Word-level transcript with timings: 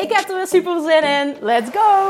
Ik 0.00 0.12
heb 0.12 0.28
er 0.28 0.36
weer 0.36 0.46
super 0.46 0.80
zin 0.80 1.02
in. 1.02 1.36
Let's 1.40 1.70
go! 1.70 2.08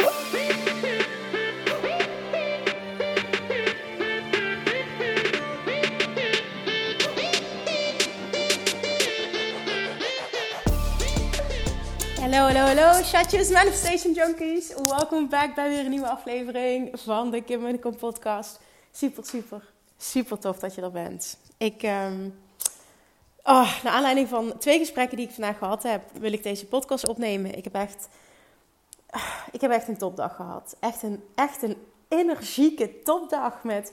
Hallo, 12.21 12.37
hallo, 12.37 12.61
hallo, 12.61 13.03
chatjes, 13.03 13.51
manifestation 13.51 14.13
junkies. 14.13 14.75
Welkom 14.75 15.29
back 15.29 15.55
bij 15.55 15.69
weer 15.69 15.79
een 15.79 15.91
nieuwe 15.91 16.09
aflevering 16.09 16.91
van 16.93 17.31
de 17.31 17.43
Kim 17.43 17.81
Kom 17.81 17.97
podcast. 17.97 18.61
Super, 18.93 19.25
super, 19.25 19.63
super 19.97 20.39
tof 20.39 20.59
dat 20.59 20.75
je 20.75 20.83
er 20.83 20.91
bent. 20.91 21.39
Ik, 21.59 21.83
um, 21.83 22.35
oh, 23.51 23.83
naar 23.83 23.93
aanleiding 23.93 24.29
van 24.29 24.59
twee 24.59 24.79
gesprekken 24.79 25.17
die 25.17 25.27
ik 25.27 25.33
vandaag 25.35 25.59
gehad 25.59 25.83
heb, 25.83 26.03
wil 26.13 26.33
ik 26.33 26.43
deze 26.43 26.67
podcast 26.67 27.09
opnemen. 27.09 27.57
Ik 27.57 27.65
heb 27.65 27.75
echt, 27.75 28.09
ik 29.53 29.61
heb 29.61 29.71
echt 29.71 29.89
een 29.89 29.97
topdag 29.97 30.37
gehad. 30.37 30.77
Echt 30.81 31.03
een, 31.03 31.25
echt 31.35 31.63
een 31.63 31.77
energieke 32.09 33.03
topdag 33.03 33.63
met 33.63 33.93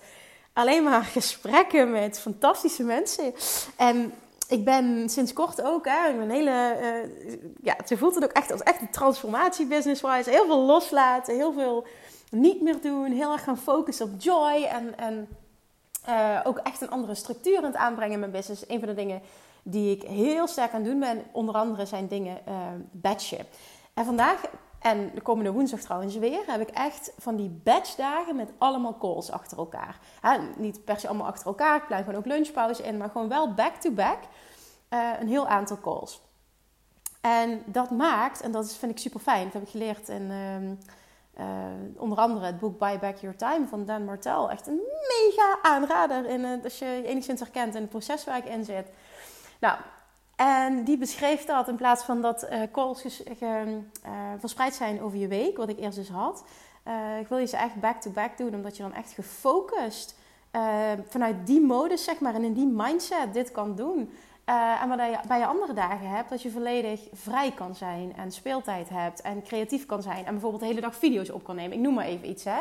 alleen 0.54 0.84
maar 0.84 1.04
gesprekken 1.18 1.92
met 1.92 2.20
fantastische 2.20 2.84
mensen. 2.84 3.34
En 3.76 4.14
ik 4.48 4.66
ben 4.66 5.10
sinds 5.10 5.34
kort 5.34 5.62
ook, 5.62 5.86
hè, 5.86 6.10
een 6.10 6.30
hele, 6.30 6.78
uh, 6.82 7.38
ja, 7.62 7.76
ze 7.86 7.98
voelt 7.98 8.16
het 8.16 8.24
ook 8.24 8.32
echt 8.32 8.52
als 8.52 8.62
echt 8.62 8.82
een 8.82 8.92
transformatie 8.92 9.66
business-wise. 9.66 10.30
Heel 10.30 10.46
veel 10.46 10.66
loslaten, 10.66 11.36
heel 11.36 11.54
veel 11.54 11.88
niet 12.32 12.62
meer 12.62 12.82
doen, 12.82 13.12
heel 13.12 13.32
erg 13.32 13.44
gaan 13.44 13.58
focussen 13.58 14.06
op 14.06 14.22
joy 14.22 14.64
en, 14.64 14.98
en 14.98 15.28
uh, 16.10 16.40
ook 16.44 16.58
echt 16.58 16.82
een 16.82 16.90
andere 16.90 17.16
structuur 17.16 17.58
in 17.58 17.64
het 17.64 17.76
aanbrengen 17.76 18.14
in 18.14 18.20
mijn 18.20 18.32
business. 18.32 18.64
Een 18.68 18.80
van 18.80 18.88
de 18.88 18.96
dingen 18.96 19.22
die 19.70 19.96
ik 19.96 20.04
heel 20.04 20.48
sterk 20.48 20.74
aan 20.74 20.84
doen 20.84 21.00
ben, 21.00 21.24
onder 21.32 21.56
andere 21.56 21.86
zijn 21.86 22.08
dingen 22.08 22.38
uh, 22.48 22.56
batchen. 22.92 23.46
En 23.94 24.06
vandaag 24.06 24.42
en 24.80 25.12
de 25.14 25.22
komende 25.22 25.52
woensdag 25.52 25.80
trouwens 25.80 26.16
weer, 26.16 26.44
heb 26.46 26.62
ik 26.62 26.70
echt 26.70 27.14
van 27.18 27.36
die 27.36 27.50
batchdagen 27.64 28.36
met 28.36 28.52
allemaal 28.58 28.98
calls 28.98 29.32
achter 29.32 29.58
elkaar. 29.58 30.00
niet 30.58 30.86
per 30.86 31.00
se 31.00 31.08
allemaal 31.08 31.28
achter 31.28 31.48
elkaar, 31.48 31.76
ik 31.76 31.88
blijf 31.88 32.06
gewoon 32.06 32.20
ook 32.20 32.26
lunchpauze 32.26 32.84
in, 32.84 32.98
maar 32.98 33.10
gewoon 33.10 33.30
wel 33.30 33.54
back-to-back 33.54 34.20
uh, 34.90 35.10
een 35.20 35.28
heel 35.28 35.48
aantal 35.48 35.80
calls. 35.80 36.22
En 37.22 37.62
dat 37.66 37.90
maakt, 37.90 38.42
en 38.42 38.52
dat 38.52 38.66
is, 38.66 38.78
vind 38.78 38.92
ik 38.92 38.98
super 38.98 39.20
fijn, 39.20 39.44
dat 39.44 39.54
heb 39.54 39.62
ik 39.62 39.70
geleerd 39.70 40.10
in 40.10 40.32
uh, 41.40 41.46
onder 41.98 42.18
andere 42.18 42.46
het 42.46 42.60
boek 42.60 42.80
Buy 42.80 43.00
Back 43.00 43.18
Your 43.18 43.38
Time 43.38 43.68
van 43.68 43.86
Dan 43.86 44.06
Martel. 44.06 44.50
Echt 44.52 44.68
een 44.68 44.82
mega 45.08 45.60
aanrader 45.62 46.26
in 46.26 46.44
het, 46.44 46.64
als 46.64 46.80
je 46.80 46.86
je 46.86 47.04
enigszins 47.06 47.40
herkent 47.40 47.76
in 47.76 47.82
het 47.82 47.90
proces 47.90 48.24
waar 48.24 48.38
ik 48.38 48.46
in 48.46 48.66
zit. 48.66 48.88
Nou, 49.60 49.78
en 50.36 50.84
die 50.84 50.98
beschreef 50.98 51.46
dat 51.46 51.68
in 51.68 51.76
plaats 51.76 52.04
van 52.04 52.22
dat 52.22 52.48
calls 52.72 53.22
uh, 53.26 53.42
verspreid 54.38 54.74
zijn 54.74 55.02
over 55.02 55.18
je 55.18 55.28
week, 55.28 55.58
wat 55.58 55.70
ik 55.70 55.80
eerst 55.80 55.98
dus 55.98 56.10
had. 56.10 56.44
Ik 57.20 57.28
wil 57.28 57.38
je 57.38 57.46
ze 57.46 57.58
echt 57.58 57.80
back-to-back 57.80 58.28
-back 58.28 58.38
doen, 58.38 58.56
omdat 58.56 58.78
je 58.78 58.84
dan 58.84 58.94
echt 58.94 59.12
gefocust 59.12 60.16
vanuit 61.08 61.36
die 61.48 61.62
modus, 61.62 62.04
zeg 62.04 62.20
maar, 62.20 62.36
en 62.36 62.44
in 62.44 62.54
die 62.54 62.68
mindset 62.68 63.34
dit 63.34 63.52
kan 63.52 63.76
doen. 63.76 64.12
en 64.82 64.90
wat 64.90 65.00
je 65.00 65.20
bij 65.28 65.40
je 65.40 65.46
andere 65.46 65.74
dagen 65.74 66.10
hebt, 66.10 66.30
dat 66.30 66.42
je 66.42 66.52
volledig 66.52 67.08
vrij 67.14 67.52
kan 67.52 67.76
zijn 67.76 68.16
en 68.16 68.32
speeltijd 68.32 68.90
hebt 68.90 69.22
en 69.22 69.44
creatief 69.44 69.86
kan 69.86 70.02
zijn. 70.02 70.26
En 70.26 70.32
bijvoorbeeld 70.32 70.62
de 70.62 70.68
hele 70.68 70.82
dag 70.82 70.96
video's 70.96 71.30
op 71.30 71.44
kan 71.44 71.56
nemen. 71.56 71.78
Ik 71.78 71.84
noem 71.84 71.94
maar 71.94 72.06
even 72.06 72.30
iets, 72.30 72.44
hè. 72.44 72.60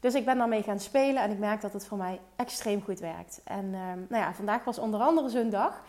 Dus 0.00 0.14
ik 0.14 0.24
ben 0.24 0.38
daarmee 0.38 0.62
gaan 0.62 0.80
spelen 0.80 1.22
en 1.22 1.30
ik 1.30 1.38
merk 1.38 1.60
dat 1.60 1.72
het 1.72 1.86
voor 1.86 1.98
mij 1.98 2.20
extreem 2.36 2.82
goed 2.82 3.00
werkt. 3.00 3.40
En 3.44 3.70
nou 4.08 4.22
ja, 4.22 4.34
vandaag 4.34 4.64
was 4.64 4.78
onder 4.78 5.00
andere 5.00 5.28
zo'n 5.28 5.50
dag. 5.50 5.82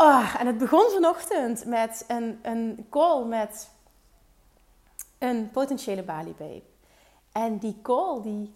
Oh, 0.00 0.34
en 0.38 0.46
het 0.46 0.58
begon 0.58 0.90
vanochtend 0.90 1.64
met 1.64 2.04
een, 2.08 2.38
een 2.42 2.86
call 2.90 3.24
met 3.24 3.68
een 5.18 5.50
potentiële 5.50 6.02
Bali 6.02 6.34
babe. 6.38 6.62
En 7.32 7.58
die 7.58 7.78
call, 7.82 8.22
die, 8.22 8.54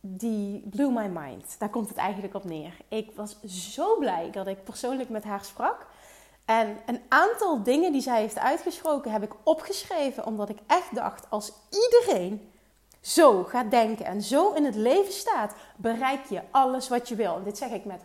die 0.00 0.68
blew 0.70 0.90
my 0.90 1.06
mind. 1.06 1.58
Daar 1.58 1.68
komt 1.68 1.88
het 1.88 1.96
eigenlijk 1.96 2.34
op 2.34 2.44
neer. 2.44 2.76
Ik 2.88 3.10
was 3.16 3.40
zo 3.42 3.98
blij 3.98 4.30
dat 4.30 4.46
ik 4.46 4.64
persoonlijk 4.64 5.08
met 5.08 5.24
haar 5.24 5.44
sprak. 5.44 5.86
En 6.44 6.76
een 6.86 7.00
aantal 7.08 7.62
dingen 7.62 7.92
die 7.92 8.02
zij 8.02 8.20
heeft 8.20 8.38
uitgesproken 8.38 9.12
heb 9.12 9.22
ik 9.22 9.32
opgeschreven. 9.42 10.26
Omdat 10.26 10.48
ik 10.48 10.58
echt 10.66 10.94
dacht, 10.94 11.30
als 11.30 11.52
iedereen 11.70 12.52
zo 13.04 13.44
gaat 13.44 13.70
denken 13.70 14.04
en 14.06 14.22
zo 14.22 14.52
in 14.52 14.64
het 14.64 14.74
leven 14.74 15.12
staat, 15.12 15.54
bereik 15.76 16.24
je 16.28 16.40
alles 16.50 16.88
wat 16.88 17.08
je 17.08 17.14
wil. 17.14 17.36
En 17.36 17.42
dit 17.44 17.58
zeg 17.58 17.70
ik 17.70 17.84
met 17.84 18.00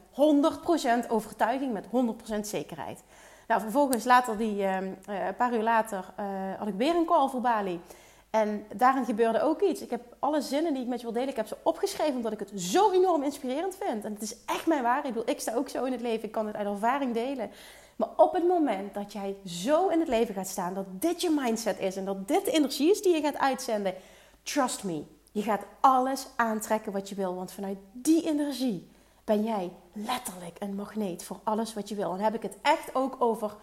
100% 1.06 1.10
overtuiging, 1.10 1.74
met 1.74 1.86
100% 1.86 2.40
zekerheid. 2.42 3.04
Nou, 3.48 3.62
vervolgens 3.62 4.04
later, 4.04 4.38
die, 4.38 4.56
uh, 4.56 4.76
een 5.06 5.36
paar 5.38 5.54
uur 5.54 5.64
later, 5.64 6.06
uh, 6.20 6.26
had 6.58 6.68
ik 6.68 6.74
weer 6.74 6.96
een 6.96 7.06
call 7.06 7.30
voor 7.30 7.42
Bali. 7.42 7.82
En 8.30 8.66
daarin 8.76 9.06
gebeurde 9.06 9.42
ook 9.42 9.62
iets. 9.62 9.82
Ik 9.82 9.90
heb 9.90 10.02
alle 10.20 10.42
zinnen 10.42 10.74
die 10.74 10.82
ik 10.82 10.88
met 10.88 11.00
je 11.00 11.06
wil 11.06 11.14
delen, 11.14 11.30
ik 11.30 11.36
heb 11.36 11.48
ze 11.48 11.58
opgeschreven 11.64 12.16
omdat 12.16 12.32
ik 12.32 12.40
het 12.40 12.52
zo 12.56 12.92
enorm 12.92 13.24
inspirerend 13.24 13.78
vind. 13.80 14.06
En 14.06 14.14
het 14.14 14.22
is 14.22 14.36
echt 14.46 14.68
mijn 14.68 14.84
waarheid. 14.84 15.06
Ik, 15.06 15.14
bedoel, 15.14 15.30
ik 15.30 15.40
sta 15.40 15.54
ook 15.54 15.70
zo 15.70 15.84
in 15.84 15.92
het 15.92 16.02
leven, 16.02 16.24
ik 16.24 16.32
kan 16.32 16.48
het 16.48 16.56
uit 16.56 16.68
ervaring 16.68 17.14
delen. 17.14 17.52
Maar 17.96 18.10
op 18.16 18.34
het 18.34 18.48
moment 18.48 18.94
dat 18.94 19.14
jij 19.14 19.36
zo 19.46 19.88
in 19.88 20.00
het 20.00 20.08
leven 20.08 20.34
gaat 20.34 20.48
staan, 20.48 20.74
dat 20.74 20.86
dit 20.90 21.22
je 21.22 21.30
mindset 21.30 21.80
is 21.80 21.96
en 21.96 22.06
dat 22.06 22.28
dit 22.28 22.46
de 22.46 22.52
energie 22.52 22.92
is 22.92 23.02
die 23.02 23.16
je 23.16 23.22
gaat 23.22 23.38
uitzenden, 23.38 23.94
Trust 24.54 24.84
me, 24.84 25.04
je 25.32 25.42
gaat 25.42 25.66
alles 25.80 26.28
aantrekken 26.36 26.92
wat 26.92 27.10
je 27.10 27.16
wil. 27.16 27.36
Want 27.36 27.52
vanuit 27.52 27.78
die 27.92 28.28
energie 28.28 28.90
ben 29.24 29.44
jij 29.44 29.72
letterlijk 29.94 30.56
een 30.60 30.76
magneet 30.76 31.24
voor 31.24 31.40
alles 31.44 31.74
wat 31.74 31.90
je 31.90 31.96
wil. 31.96 32.12
En 32.12 32.16
dan 32.16 32.24
heb 32.24 32.36
ik 32.36 32.42
het 32.42 32.58
echt 32.62 32.96
ook 32.96 33.16
over 33.20 33.56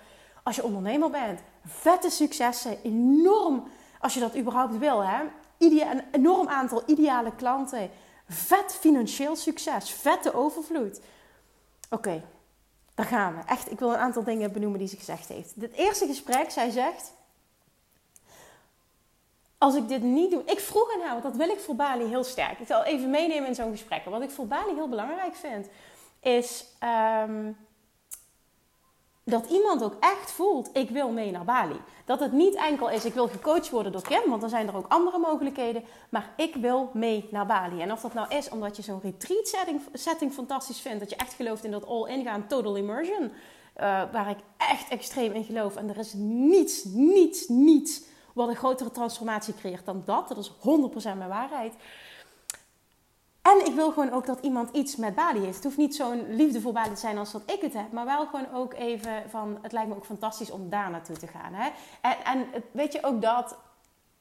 als 0.43 0.57
je 0.57 0.65
ondernemer 0.65 1.11
bent. 1.11 1.41
Vette 1.65 2.11
successen, 2.11 2.83
enorm, 2.83 3.69
als 4.01 4.15
je 4.15 4.21
dat 4.21 4.37
überhaupt 4.37 4.79
wil. 4.79 5.05
Hè? 5.05 5.23
een 5.59 6.03
enorm 6.13 6.49
aantal 6.49 6.83
ideale 6.87 7.35
klanten. 7.35 7.91
Vet 8.29 8.77
financieel 8.81 9.37
succes, 9.37 9.91
vette 9.91 10.35
overvloed. 10.35 11.01
Oké, 11.91 12.23
daar 12.95 13.07
gaan 13.07 13.35
we. 13.37 13.43
Echt, 13.47 13.71
ik 13.71 13.79
wil 13.79 13.93
een 13.93 13.99
aantal 13.99 14.25
dingen 14.25 14.53
benoemen 14.53 14.79
die 14.79 14.89
ze 14.89 14.97
gezegd 14.97 15.29
heeft. 15.29 15.55
Het 15.61 15.73
eerste 15.73 16.07
gesprek, 16.07 16.51
zij 16.51 16.71
zegt 16.71 17.13
als 19.67 19.75
ik 19.75 19.89
dit 19.89 20.03
niet 20.03 20.31
doe. 20.31 20.43
Ik 20.45 20.61
vroeg 20.61 20.95
aan 20.95 21.01
haar, 21.01 21.11
want 21.11 21.23
dat 21.23 21.37
wil 21.37 21.49
ik 21.49 21.59
voor 21.59 21.75
Bali 21.75 22.05
heel 22.05 22.25
sterk. 22.25 22.59
Ik 22.59 22.67
zal 22.67 22.85
even 22.85 23.11
meenemen 23.11 23.49
in 23.49 23.55
zo'n 23.55 23.71
gesprek. 23.71 24.05
Wat 24.05 24.23
ik 24.23 24.31
voor 24.31 24.47
Bali 24.47 24.75
heel 24.75 24.89
belangrijk 24.89 25.35
vind, 25.35 25.69
is 26.21 26.65
ehm, 26.79 27.53
dat 29.25 29.47
iemand 29.51 29.83
ook 29.83 29.97
echt 30.01 30.31
voelt: 30.31 30.71
ik 30.73 30.91
wil 30.91 31.11
mee 31.11 31.31
naar 31.31 31.45
Bali. 31.45 31.81
Dat 32.05 32.21
het 32.21 32.33
niet 32.33 32.55
enkel 32.55 32.91
is: 32.91 33.05
ik 33.05 33.15
wil 33.15 33.29
gecoacht 33.29 33.71
worden 33.71 33.93
door 33.93 34.03
Kim, 34.03 34.23
want 34.29 34.41
dan 34.41 34.51
zijn 34.51 34.69
er 34.69 34.77
ook 34.77 34.89
andere 34.89 35.19
mogelijkheden. 35.19 35.85
Maar 36.09 36.33
ik 36.37 36.55
wil 36.55 36.91
mee 36.93 37.29
naar 37.31 37.47
Bali. 37.47 37.81
En 37.81 37.93
of 37.93 38.01
dat 38.01 38.15
nou 38.15 38.37
is 38.37 38.49
omdat 38.49 38.77
je 38.77 38.83
zo'n 38.83 39.01
retreat 39.03 39.49
setting, 39.49 39.81
setting 39.93 40.33
fantastisch 40.33 40.81
vindt, 40.81 41.01
dat 41.01 41.11
je 41.11 41.17
echt 41.17 41.35
gelooft 41.35 41.65
in 41.65 41.71
dat 41.71 41.87
all-in 41.87 42.25
gaan, 42.25 42.47
total 42.47 42.77
immersion, 42.77 43.23
uh, 43.23 43.33
waar 44.13 44.31
ik 44.31 44.39
echt 44.57 44.89
extreem 44.89 45.33
in 45.33 45.45
geloof. 45.45 45.77
En 45.77 45.89
er 45.89 45.99
is 45.99 46.13
niets, 46.15 46.85
niets, 46.85 47.49
niets 47.49 48.03
wat 48.37 48.49
een 48.49 48.57
grotere 48.57 48.91
transformatie 48.91 49.55
creëert 49.55 49.85
dan 49.85 50.03
dat. 50.05 50.29
Dat 50.29 50.39
is 50.39 50.51
100% 50.51 51.17
mijn 51.17 51.29
waarheid. 51.29 51.75
En 53.43 53.67
ik 53.67 53.75
wil 53.75 53.93
gewoon 53.93 54.13
ook 54.13 54.27
dat 54.27 54.41
iemand 54.41 54.71
iets 54.77 54.97
met 54.97 55.15
Bali 55.15 55.41
heeft. 55.41 55.55
Het 55.55 55.65
hoeft 55.65 55.77
niet 55.77 55.95
zo'n 55.97 56.35
liefde 56.35 56.61
voor 56.61 56.73
Bali 56.73 56.95
te 56.95 57.01
zijn 57.01 57.19
als 57.19 57.33
dat 57.33 57.43
ik 57.47 57.61
het 57.61 57.73
heb. 57.73 57.93
Maar 57.93 58.05
wel 58.05 58.27
gewoon 58.27 58.53
ook 58.53 58.75
even 58.75 59.31
van... 59.31 59.59
Het 59.63 59.73
lijkt 59.73 59.89
me 59.89 59.95
ook 59.95 60.05
fantastisch 60.05 60.51
om 60.51 60.69
daar 60.69 60.91
naartoe 60.91 61.17
te 61.17 61.27
gaan. 61.27 61.55
Hè? 61.55 61.71
En, 62.01 62.25
en 62.25 62.65
weet 62.71 62.93
je 62.93 63.05
ook 63.05 63.23
dat... 63.23 63.59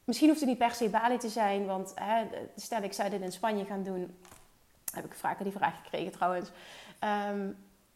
Misschien 0.04 0.28
hoeft 0.28 0.40
het 0.40 0.48
niet 0.48 0.58
per 0.58 0.74
se 0.74 0.88
Bali 0.88 1.18
te 1.18 1.28
zijn. 1.28 1.66
Want 1.66 1.92
hè, 1.94 2.26
stel 2.56 2.82
ik 2.82 2.92
zou 2.92 3.10
dit 3.10 3.20
in 3.20 3.32
Spanje 3.32 3.64
gaan 3.64 3.82
doen... 3.82 4.16
Heb 4.94 5.04
ik 5.04 5.14
vaker 5.14 5.44
die 5.44 5.52
vraag 5.52 5.76
gekregen 5.82 6.12
trouwens. 6.12 6.50
Ehm, 6.98 7.50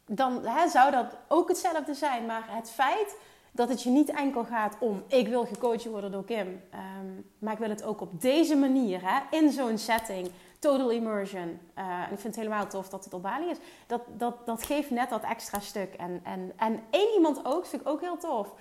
dan 0.07 0.47
hè, 0.47 0.69
zou 0.69 0.91
dat 0.91 1.17
ook 1.29 1.49
hetzelfde 1.49 1.95
zijn. 1.95 2.27
Maar 2.27 2.45
het 2.47 2.71
feit 2.71 3.17
dat 3.53 3.69
het 3.69 3.83
je 3.83 3.91
niet 3.91 4.11
enkel 4.11 4.45
gaat 4.45 4.77
om 4.81 5.03
ik 5.07 5.29
wil 5.29 5.47
gecoacht 5.47 5.85
worden 5.85 6.13
door 6.13 6.25
Kim, 6.25 6.61
ehm, 6.71 7.07
maar 7.39 7.53
ik 7.53 7.59
wil 7.59 7.69
het 7.69 7.83
ook 7.83 8.01
op 8.01 8.21
deze 8.21 8.57
manier, 8.57 9.01
hè, 9.03 9.39
in 9.39 9.51
zo'n 9.51 9.79
setting, 9.79 10.31
total 10.61 10.91
immersion. 10.91 11.59
Uh, 11.79 11.85
en 11.85 12.13
ik 12.13 12.19
vind 12.19 12.23
het 12.23 12.37
helemaal 12.37 12.67
tof 12.67 12.89
dat 12.89 13.05
het 13.05 13.15
op 13.15 13.23
Bali 13.23 13.51
is. 13.51 13.57
Dat, 13.87 14.03
dat, 14.17 14.47
dat 14.47 14.63
geeft 14.63 14.91
net 14.91 15.11
dat 15.11 15.23
extra 15.23 15.61
stuk. 15.61 15.95
En, 15.95 16.21
en, 16.25 16.53
en 16.57 16.81
één 16.91 17.15
iemand 17.15 17.45
ook, 17.45 17.67
vind 17.67 17.83
ik 17.83 17.89
ook 17.89 18.01
heel 18.01 18.17
tof. 18.17 18.55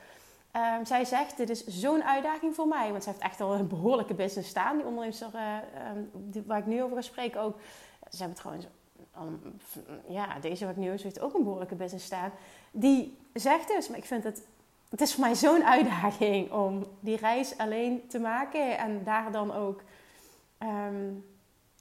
Ehm, 0.51 0.85
zij 0.85 1.05
zegt, 1.05 1.37
dit 1.37 1.49
is 1.49 1.65
zo'n 1.65 2.03
uitdaging 2.03 2.55
voor 2.55 2.67
mij. 2.67 2.91
Want 2.91 3.03
zij 3.03 3.11
heeft 3.11 3.25
echt 3.25 3.41
al 3.41 3.53
een 3.53 3.67
behoorlijke 3.67 4.13
business 4.13 4.49
staan. 4.49 4.77
Die 4.77 4.85
onderneemster 4.85 5.29
uh, 5.33 6.41
waar 6.45 6.59
ik 6.59 6.65
nu 6.65 6.83
over 6.83 6.95
ga 6.95 7.01
spreken 7.01 7.41
ook. 7.41 7.57
Ze 8.09 8.17
hebben 8.17 8.37
trouwens, 8.37 8.67
ja, 10.07 10.39
deze 10.39 10.63
waar 10.65 10.73
ik 10.73 10.79
nu 10.79 10.89
heeft 10.89 11.19
ook 11.19 11.33
een 11.33 11.43
behoorlijke 11.43 11.75
business 11.75 12.05
staan. 12.05 12.31
Die 12.71 13.17
zegt 13.33 13.67
dus, 13.67 13.87
maar 13.87 13.97
ik 13.97 14.05
vind 14.05 14.23
het, 14.23 14.47
het 14.89 15.01
is 15.01 15.13
voor 15.13 15.23
mij 15.23 15.35
zo'n 15.35 15.63
uitdaging 15.63 16.51
om 16.51 16.85
die 16.99 17.17
reis 17.17 17.57
alleen 17.57 18.07
te 18.07 18.19
maken. 18.19 18.77
En 18.77 19.03
daar 19.03 19.31
dan 19.31 19.53
ook 19.53 19.81
um, 20.59 21.25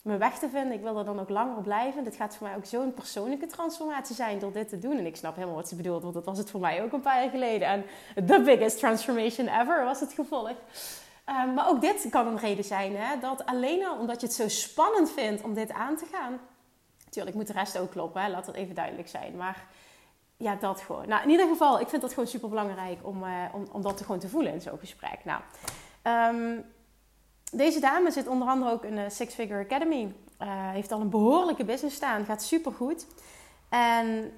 mijn 0.02 0.19
weg 0.19 0.38
te 0.38 0.49
vinden. 0.49 0.72
Ik 0.72 0.82
wil 0.82 0.99
er 0.99 1.05
dan 1.05 1.20
ook 1.20 1.28
langer 1.28 1.56
op 1.56 1.62
blijven. 1.62 2.05
Dit 2.05 2.16
gaat 2.16 2.37
voor 2.37 2.46
mij 2.46 2.56
ook 2.56 2.64
zo'n 2.64 2.94
persoonlijke 2.94 3.46
transformatie 3.46 4.14
zijn 4.14 4.38
door 4.38 4.52
dit 4.52 4.69
te 4.69 4.78
doen. 4.78 4.99
En 4.99 5.06
ik 5.06 5.16
snap 5.16 5.34
helemaal 5.34 5.56
wat 5.56 5.69
ze 5.69 5.76
bedoelt, 5.76 6.02
want 6.02 6.14
dat 6.14 6.25
was 6.25 6.38
het 6.38 6.50
voor 6.50 6.60
mij 6.60 6.82
ook 6.82 6.93
een 6.93 7.00
paar 7.00 7.22
jaar 7.22 7.31
geleden. 7.31 7.69
En 7.69 7.84
the 8.26 8.43
biggest 8.43 8.78
transformation 8.78 9.49
ever 9.49 9.84
was 9.84 10.00
het 10.00 10.12
gevolg. 10.12 10.55
Um, 11.28 11.55
maar 11.55 11.69
ook 11.69 11.81
dit 11.81 12.06
kan 12.10 12.26
een 12.26 12.38
reden 12.38 12.64
zijn. 12.64 12.96
Hè? 12.96 13.19
Dat 13.20 13.46
alleen 13.46 13.87
al 13.87 13.99
omdat 13.99 14.20
je 14.20 14.26
het 14.26 14.37
zo 14.37 14.49
spannend 14.49 15.10
vindt 15.12 15.43
om 15.43 15.55
dit 15.55 15.72
aan 15.72 15.96
te 15.96 16.06
gaan. 16.12 16.38
Natuurlijk 17.05 17.37
moet 17.37 17.46
de 17.46 17.52
rest 17.52 17.78
ook 17.78 17.90
kloppen, 17.90 18.22
hè? 18.22 18.28
laat 18.28 18.46
dat 18.46 18.55
even 18.55 18.75
duidelijk 18.75 19.08
zijn. 19.08 19.37
Maar 19.37 19.66
ja, 20.38 20.55
dat 20.55 20.81
gewoon. 20.81 21.08
Nou, 21.08 21.23
in 21.23 21.31
ieder 21.31 21.49
geval, 21.49 21.81
ik 21.81 21.88
vind 21.88 22.02
dat 22.02 22.12
gewoon 22.12 22.29
super 22.29 22.49
belangrijk 22.49 22.99
om, 23.02 23.25
uh, 23.25 23.44
om, 23.52 23.67
om 23.73 23.82
dat 23.82 24.00
gewoon 24.00 24.19
te 24.19 24.29
voelen 24.29 24.52
in 24.52 24.61
zo'n 24.61 24.79
gesprek. 24.79 25.25
Nou, 25.25 25.40
um, 26.37 26.64
deze 27.52 27.81
dame 27.81 28.11
zit 28.11 28.26
onder 28.26 28.49
andere 28.49 28.70
ook 28.70 28.85
in 28.85 28.94
de 28.94 29.11
Six 29.11 29.35
Figure 29.35 29.64
Academy. 29.64 30.02
Uh, 30.02 30.70
heeft 30.70 30.93
al 30.93 31.00
een 31.00 31.11
behoorlijke 31.11 31.64
business 31.64 31.96
staan. 31.96 32.25
Gaat 32.25 32.43
super 32.43 32.73
goed. 32.73 33.06
En 33.69 34.32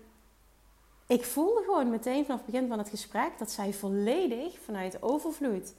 ik 1.07 1.25
voelde 1.25 1.63
gewoon 1.65 1.91
meteen 1.91 2.25
vanaf 2.25 2.41
het 2.43 2.51
begin 2.51 2.69
van 2.69 2.79
het 2.79 2.89
gesprek 2.89 3.31
dat 3.39 3.51
zij 3.51 3.73
volledig 3.73 4.59
vanuit 4.65 5.03
overvloed 5.03 5.75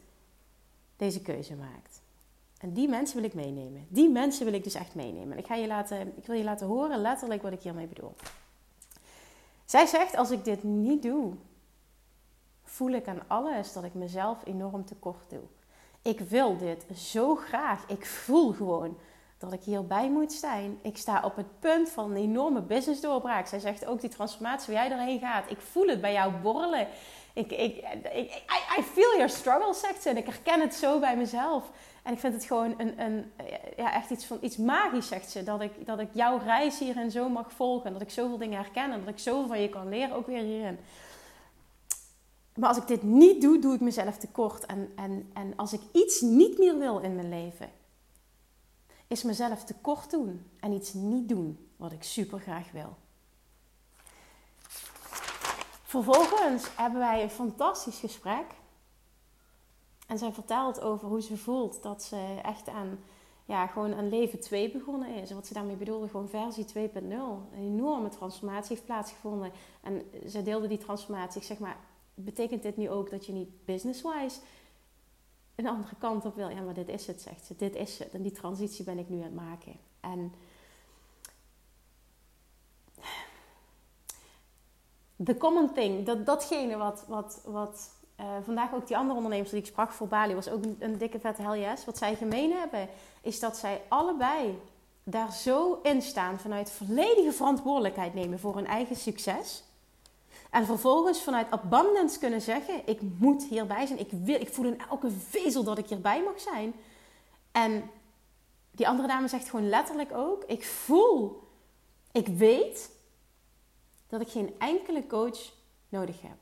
deze 0.98 1.22
keuze 1.22 1.56
maakt. 1.56 2.02
En 2.60 2.74
die 2.74 2.88
mensen 2.88 3.16
wil 3.16 3.26
ik 3.26 3.34
meenemen. 3.34 3.86
Die 3.90 4.10
mensen 4.10 4.46
wil 4.46 4.54
ik 4.54 4.64
dus 4.64 4.74
echt 4.74 4.96
meenemen. 4.96 5.32
En 5.32 5.38
ik, 5.38 5.46
ga 5.46 5.56
je 5.56 5.68
laten, 5.68 6.14
ik 6.18 6.26
wil 6.26 6.36
je 6.36 6.44
laten 6.44 6.68
horen 6.68 7.02
letterlijk 7.02 7.42
wat 7.42 7.52
ik 7.52 7.62
hiermee 7.62 7.88
bedoel. 7.88 8.16
Zij 9.72 9.86
zegt: 9.86 10.16
Als 10.16 10.32
ik 10.32 10.46
dit 10.46 10.64
niet 10.64 11.02
doe, 11.02 11.34
voel 12.64 12.90
ik 12.90 13.08
aan 13.08 13.22
alles 13.28 13.74
dat 13.74 13.84
ik 13.84 13.94
mezelf 13.94 14.38
enorm 14.44 14.86
tekort 14.86 15.30
doe. 15.30 15.44
Ik 16.02 16.20
wil 16.20 16.58
dit 16.58 16.86
zo 16.96 17.36
graag. 17.36 17.84
Ik 17.88 18.06
voel 18.06 18.52
gewoon 18.52 18.98
dat 19.38 19.54
ik 19.54 19.64
hierbij 19.64 20.10
moet 20.10 20.34
zijn. 20.34 20.80
Ik 20.82 20.98
sta 20.98 21.22
op 21.24 21.36
het 21.36 21.60
punt 21.60 21.90
van 21.90 22.12
een 22.12 22.18
enorme 22.18 22.62
business 22.62 23.02
doorbraak. 23.02 23.48
Zij 23.48 23.60
zegt 23.60 23.86
ook 23.86 24.02
die 24.02 24.10
transformatie 24.10 24.74
waar 24.74 24.84
jij 24.84 24.96
doorheen 24.96 25.20
gaat. 25.20 25.52
Ik 25.52 25.62
voel 25.62 25.88
het 25.88 26.02
bij 26.02 26.14
jou 26.14 26.32
borrelen. 26.32 26.88
Ik, 27.34 27.52
ik, 27.52 27.78
ik, 28.14 28.44
I, 28.78 28.84
feel 28.84 29.14
your 29.16 29.30
struggle, 29.30 29.74
zegt 29.74 30.02
ze. 30.02 30.10
En 30.10 30.18
ik 30.18 30.26
herken 30.26 30.62
het 30.62 30.74
zo 30.74 31.00
bij 31.00 31.18
mezelf. 31.18 31.70
En 32.02 32.14
ik 32.14 32.20
vind 32.20 32.34
het 32.34 32.44
gewoon 32.44 32.74
een, 32.78 33.02
een, 33.02 33.32
ja, 33.78 33.94
echt 33.94 34.10
iets, 34.10 34.26
van, 34.26 34.38
iets 34.42 34.58
magisch, 34.58 35.08
zegt 35.08 35.30
ze. 35.30 35.44
Dat 35.44 35.62
ik, 35.62 35.86
dat 35.86 36.00
ik 36.00 36.10
jouw 36.14 36.38
reis 36.38 36.80
hierin 36.80 37.12
zo 37.12 37.30
mag 37.30 37.52
volgen. 37.52 37.86
En 37.86 37.94
dat 37.94 38.02
ik 38.02 38.10
zoveel 38.10 38.38
dingen 38.38 38.58
herken. 38.58 38.92
En 38.92 39.00
dat 39.00 39.10
ik 39.10 39.20
zoveel 39.20 39.48
van 39.48 39.62
je 39.62 39.70
kan 39.70 39.90
leren, 39.90 40.16
ook 40.16 40.28
weer 40.28 40.44
hierin. 40.44 40.80
Maar 42.56 42.70
als 42.70 42.78
ik 42.78 42.88
dit 42.88 43.04
niet 43.04 43.42
doe, 43.42 43.60
doe 43.60 43.74
ik 43.74 43.82
mezelf 43.82 44.18
tekort. 44.18 44.66
En, 44.66 44.92
en, 44.96 45.30
en 45.34 45.54
als 45.56 45.74
ik 45.74 45.82
iets 45.92 46.22
niet 46.22 46.58
meer 46.58 46.78
wil 46.78 47.00
in 47.00 47.16
mijn 47.16 47.30
leven, 47.30 47.70
is 49.08 49.24
mezelf 49.24 49.64
tekort 49.64 50.12
doen 50.12 50.52
en 50.60 50.72
iets 50.72 50.94
niet 50.94 51.30
doen 51.30 51.70
wat 51.76 51.92
ik 51.92 52.04
super 52.04 52.40
graag 52.40 52.72
wil. 52.72 52.96
Vervolgens 55.84 56.76
hebben 56.76 57.00
wij 57.00 57.24
een 57.24 57.30
fantastisch 57.30 58.00
gesprek. 58.00 58.46
En 60.12 60.18
zij 60.18 60.32
vertelt 60.32 60.82
over 60.82 61.08
hoe 61.08 61.22
ze 61.22 61.38
voelt 61.38 61.84
dat 61.84 62.04
ze 62.04 62.40
echt 62.44 62.70
aan, 62.70 63.00
ja, 63.46 63.68
gewoon 63.68 63.94
aan 63.94 64.10
leven 64.10 64.40
2 64.40 64.72
begonnen 64.72 65.16
is. 65.16 65.32
Wat 65.32 65.48
ze 65.48 65.54
daarmee 65.54 65.76
bedoelde, 65.76 66.08
gewoon 66.08 66.30
versie 66.30 66.66
2.0. 66.66 66.72
Een 67.04 67.44
enorme 67.54 68.10
transformatie 68.10 68.76
heeft 68.76 68.86
plaatsgevonden. 68.86 69.52
En 69.82 70.02
ze 70.30 70.44
deelde 70.44 70.68
die 70.68 70.78
transformatie, 70.78 71.44
zeg 71.44 71.60
maar, 71.60 71.78
betekent 72.14 72.64
dit 72.64 72.78
nu 72.78 72.90
ook 72.90 73.10
dat 73.10 73.26
je 73.26 73.32
niet 73.32 73.66
business-wise 73.66 74.40
een 75.56 75.68
andere 75.68 75.96
kant 75.96 76.26
op 76.26 76.36
wil? 76.36 76.50
Ja, 76.50 76.62
maar 76.62 76.74
dit 76.74 76.90
is 76.90 77.08
het, 77.08 77.22
zegt 77.22 77.46
ze. 77.46 77.56
Dit 77.56 77.76
is 77.76 78.00
het. 78.00 78.14
En 78.14 78.22
die 78.22 78.32
transitie 78.32 78.86
ben 78.86 79.00
ik 79.00 79.10
nu 79.10 79.18
aan 79.18 79.24
het 79.24 79.36
maken. 79.36 79.76
En 80.00 80.34
the 85.24 85.38
common 85.38 85.74
thing, 85.74 86.06
dat, 86.06 86.26
datgene 86.26 86.78
wat, 86.78 87.06
wat, 87.08 87.42
wat 87.46 88.00
uh, 88.22 88.28
vandaag 88.44 88.74
ook 88.74 88.88
die 88.88 88.98
andere 88.98 89.16
ondernemers 89.16 89.50
die 89.50 89.60
ik 89.60 89.66
sprak 89.66 89.92
voor 89.92 90.08
Bali, 90.08 90.34
was 90.34 90.50
ook 90.50 90.64
een, 90.64 90.76
een 90.80 90.98
dikke 90.98 91.20
vette 91.20 91.42
hell 91.42 91.60
yes. 91.60 91.86
Wat 91.86 91.98
zij 91.98 92.16
gemeen 92.16 92.52
hebben, 92.52 92.88
is 93.22 93.40
dat 93.40 93.58
zij 93.58 93.82
allebei 93.88 94.60
daar 95.04 95.34
zo 95.34 95.80
in 95.84 96.02
staan 96.02 96.40
vanuit 96.40 96.72
volledige 96.72 97.32
verantwoordelijkheid 97.32 98.14
nemen 98.14 98.40
voor 98.40 98.56
hun 98.56 98.68
eigen 98.68 98.96
succes. 98.96 99.64
En 100.50 100.66
vervolgens 100.66 101.24
vanuit 101.24 101.52
abundance 101.52 102.20
kunnen 102.20 102.42
zeggen: 102.42 102.88
Ik 102.88 103.00
moet 103.02 103.44
hierbij 103.44 103.86
zijn. 103.86 104.00
Ik, 104.00 104.10
wil, 104.12 104.42
ik 104.42 104.54
voel 104.54 104.66
in 104.66 104.82
elke 104.90 105.12
vezel 105.12 105.64
dat 105.64 105.78
ik 105.78 105.88
hierbij 105.88 106.24
mag 106.24 106.40
zijn. 106.40 106.74
En 107.52 107.90
die 108.72 108.88
andere 108.88 109.08
dame 109.08 109.28
zegt 109.28 109.50
gewoon 109.50 109.70
letterlijk 109.70 110.14
ook: 110.14 110.44
Ik 110.44 110.66
voel, 110.66 111.44
ik 112.12 112.28
weet 112.28 112.92
dat 114.08 114.22
ik 114.22 114.30
geen 114.30 114.56
enkele 114.58 115.08
coach 115.08 115.54
nodig 115.90 116.22
heb. 116.22 116.38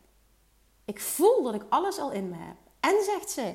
Ik 0.89 1.00
voel 1.00 1.44
dat 1.44 1.53
ik 1.53 1.65
alles 1.69 2.00
al 2.00 2.12
in 2.12 2.30
me 2.30 2.36
heb. 2.36 2.56
En 2.80 3.03
zegt 3.03 3.30
ze: 3.30 3.53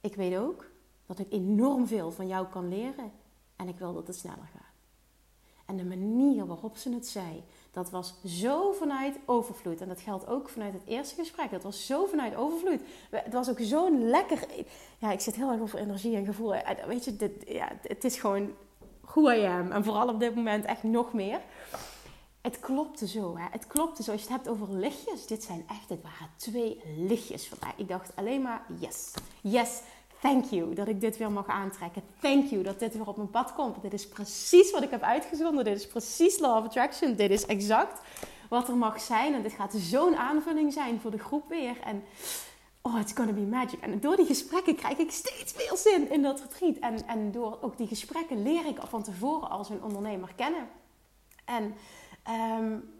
Ik 0.00 0.14
weet 0.14 0.36
ook 0.36 0.70
dat 1.06 1.18
ik 1.18 1.32
enorm 1.32 1.86
veel 1.86 2.10
van 2.10 2.26
jou 2.26 2.46
kan 2.46 2.68
leren. 2.68 3.12
En 3.56 3.68
ik 3.68 3.78
wil 3.78 3.92
dat 3.92 4.06
het 4.06 4.16
sneller 4.16 4.48
gaat. 4.52 4.70
En 5.66 5.76
de 5.76 5.84
manier 5.84 6.46
waarop 6.46 6.76
ze 6.76 6.92
het 6.92 7.06
zei, 7.06 7.44
dat 7.70 7.90
was 7.90 8.14
zo 8.24 8.72
vanuit 8.72 9.18
overvloed. 9.24 9.80
En 9.80 9.88
dat 9.88 10.00
geldt 10.00 10.26
ook 10.26 10.48
vanuit 10.48 10.72
het 10.72 10.82
eerste 10.86 11.14
gesprek. 11.14 11.50
Dat 11.50 11.62
was 11.62 11.86
zo 11.86 12.06
vanuit 12.06 12.34
overvloed. 12.34 12.80
Het 13.10 13.32
was 13.32 13.50
ook 13.50 13.60
zo'n 13.60 14.08
lekker. 14.08 14.46
Ja, 14.98 15.10
ik 15.10 15.20
zit 15.20 15.34
heel 15.34 15.50
erg 15.50 15.60
over 15.60 15.78
energie 15.78 16.16
en 16.16 16.24
gevoel. 16.24 16.54
Weet 16.86 17.04
je, 17.04 17.16
dit, 17.16 17.32
ja, 17.46 17.72
het 17.82 18.04
is 18.04 18.16
gewoon 18.16 18.50
who 19.00 19.30
I 19.30 19.44
am. 19.44 19.72
En 19.72 19.84
vooral 19.84 20.08
op 20.08 20.20
dit 20.20 20.34
moment 20.34 20.64
echt 20.64 20.82
nog 20.82 21.12
meer. 21.12 21.40
Het 22.42 22.60
klopte 22.60 23.08
zo, 23.08 23.36
hè. 23.36 23.46
Het 23.50 23.66
klopte 23.66 24.02
zo. 24.02 24.12
Als 24.12 24.22
je 24.22 24.26
het 24.26 24.36
hebt 24.36 24.48
over 24.48 24.74
lichtjes. 24.74 25.26
Dit 25.26 25.42
zijn 25.42 25.64
echt, 25.68 25.88
het 25.88 26.02
waren 26.02 26.30
twee 26.36 26.80
lichtjes 26.96 27.48
voor 27.48 27.58
mij. 27.60 27.72
Ik 27.76 27.88
dacht 27.88 28.16
alleen 28.16 28.42
maar 28.42 28.66
yes. 28.80 29.10
Yes, 29.40 29.80
Thank 30.22 30.44
you 30.44 30.74
dat 30.74 30.88
ik 30.88 31.00
dit 31.00 31.16
weer 31.16 31.32
mag 31.32 31.46
aantrekken. 31.46 32.02
Thank 32.20 32.50
you 32.50 32.62
dat 32.62 32.78
dit 32.78 32.92
weer 32.92 33.06
op 33.06 33.16
mijn 33.16 33.30
pad 33.30 33.54
komt. 33.54 33.82
Dit 33.82 33.92
is 33.92 34.08
precies 34.08 34.70
wat 34.70 34.82
ik 34.82 34.90
heb 34.90 35.02
uitgezonden. 35.02 35.64
Dit 35.64 35.76
is 35.76 35.86
precies 35.86 36.38
Law 36.38 36.56
of 36.56 36.64
Attraction. 36.64 37.14
Dit 37.14 37.30
is 37.30 37.46
exact 37.46 38.00
wat 38.48 38.68
er 38.68 38.76
mag 38.76 39.00
zijn. 39.00 39.34
En 39.34 39.42
dit 39.42 39.52
gaat 39.52 39.74
zo'n 39.76 40.16
aanvulling 40.16 40.72
zijn 40.72 41.00
voor 41.00 41.10
de 41.10 41.18
groep 41.18 41.48
weer. 41.48 41.80
En 41.84 42.04
oh, 42.82 42.98
it's 43.00 43.12
gonna 43.12 43.32
be 43.32 43.40
magic. 43.40 43.80
En 43.80 44.00
door 44.00 44.16
die 44.16 44.26
gesprekken 44.26 44.74
krijg 44.74 44.98
ik 44.98 45.10
steeds 45.10 45.54
meer 45.56 45.76
zin 45.76 46.10
in 46.10 46.22
dat 46.22 46.40
retreat. 46.40 46.76
En, 46.76 47.06
en 47.06 47.32
door 47.32 47.58
ook 47.60 47.76
die 47.76 47.86
gesprekken 47.86 48.42
leer 48.42 48.66
ik 48.66 48.78
van 48.88 49.02
tevoren 49.02 49.50
als 49.50 49.68
een 49.68 49.82
ondernemer 49.82 50.32
kennen. 50.36 50.68
En 51.44 51.74
um, 52.28 52.90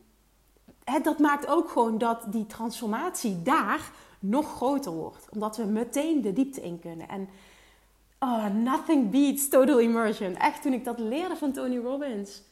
dat 1.03 1.19
maakt 1.19 1.47
ook 1.47 1.71
gewoon 1.71 1.99
dat 1.99 2.25
die 2.29 2.47
transformatie 2.47 3.43
daar 3.43 3.91
nog 4.19 4.55
groter 4.55 4.93
wordt. 4.93 5.29
Omdat 5.31 5.57
we 5.57 5.65
meteen 5.65 6.23
de 6.23 6.33
diepte 6.33 6.61
in 6.61 6.81
kunnen. 6.81 7.09
En 7.09 7.29
oh, 8.19 8.47
nothing 8.47 9.11
beats 9.11 9.49
total 9.49 9.79
immersion. 9.79 10.37
Echt, 10.37 10.63
toen 10.63 10.73
ik 10.73 10.85
dat 10.85 10.99
leerde 10.99 11.37
van 11.37 11.53
Tony 11.53 11.79
Robbins 11.79 12.43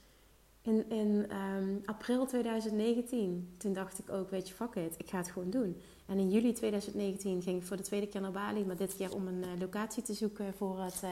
in, 0.63 0.91
in 0.91 1.27
ehm, 1.29 1.77
april 1.85 2.27
2019, 2.27 3.55
toen 3.57 3.73
dacht 3.73 3.99
ik 3.99 4.11
ook, 4.11 4.31
weet 4.31 4.49
je, 4.49 4.55
fuck 4.55 4.75
it, 4.75 4.95
ik 4.99 5.09
ga 5.09 5.17
het 5.17 5.31
gewoon 5.31 5.51
doen. 5.51 5.77
En 6.07 6.19
in 6.19 6.31
juli 6.31 6.53
2019 6.53 7.43
ging 7.43 7.61
ik 7.61 7.67
voor 7.67 7.77
de 7.77 7.83
tweede 7.83 8.09
keer 8.09 8.21
naar 8.21 8.31
Bali, 8.31 8.65
maar 8.65 8.77
dit 8.77 8.97
keer 8.97 9.15
om 9.15 9.27
een 9.27 9.43
uh, 9.43 9.61
locatie 9.61 10.03
te 10.03 10.15
zoeken 10.15 10.55
voor 10.55 10.81
het 10.81 11.01
uh, 11.05 11.11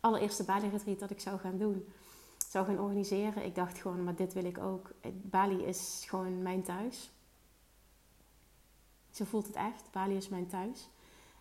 allereerste 0.00 0.44
Bali-retreat 0.44 0.98
dat 0.98 1.10
ik 1.10 1.20
zou 1.20 1.38
gaan 1.38 1.58
doen. 1.58 1.84
Zou 2.54 2.66
gaan 2.66 2.80
organiseren. 2.80 3.44
Ik 3.44 3.54
dacht 3.54 3.78
gewoon, 3.78 4.04
maar 4.04 4.14
dit 4.14 4.32
wil 4.32 4.44
ik 4.44 4.58
ook. 4.58 4.90
Bali 5.12 5.64
is 5.64 6.04
gewoon 6.06 6.42
mijn 6.42 6.62
thuis. 6.62 7.10
Zo 9.10 9.24
voelt 9.24 9.46
het 9.46 9.56
echt. 9.56 9.90
Bali 9.92 10.16
is 10.16 10.28
mijn 10.28 10.46
thuis. 10.46 10.88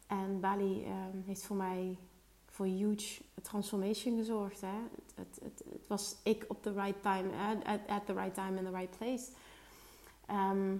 En 0.08 0.40
Bali 0.40 0.84
ehm, 0.84 1.18
heeft 1.26 1.44
voor 1.44 1.56
mij 1.56 1.98
voor 2.46 2.66
huge 2.66 3.22
transformation 3.42 4.18
gezorgd. 4.18 4.62
Hè? 4.62 4.78
Het, 5.16 5.40
het, 5.44 5.64
het, 5.70 5.88
was 5.88 6.16
ik 6.24 6.46
op 6.48 6.64
the 6.64 6.74
right 6.74 7.02
time, 7.02 7.30
at, 7.66 7.80
at 7.88 8.06
the 8.06 8.14
right 8.14 8.34
time 8.34 8.58
in 8.58 8.66
the 8.66 8.78
right 8.78 8.98
place. 8.98 9.32
Ehm, 10.26 10.76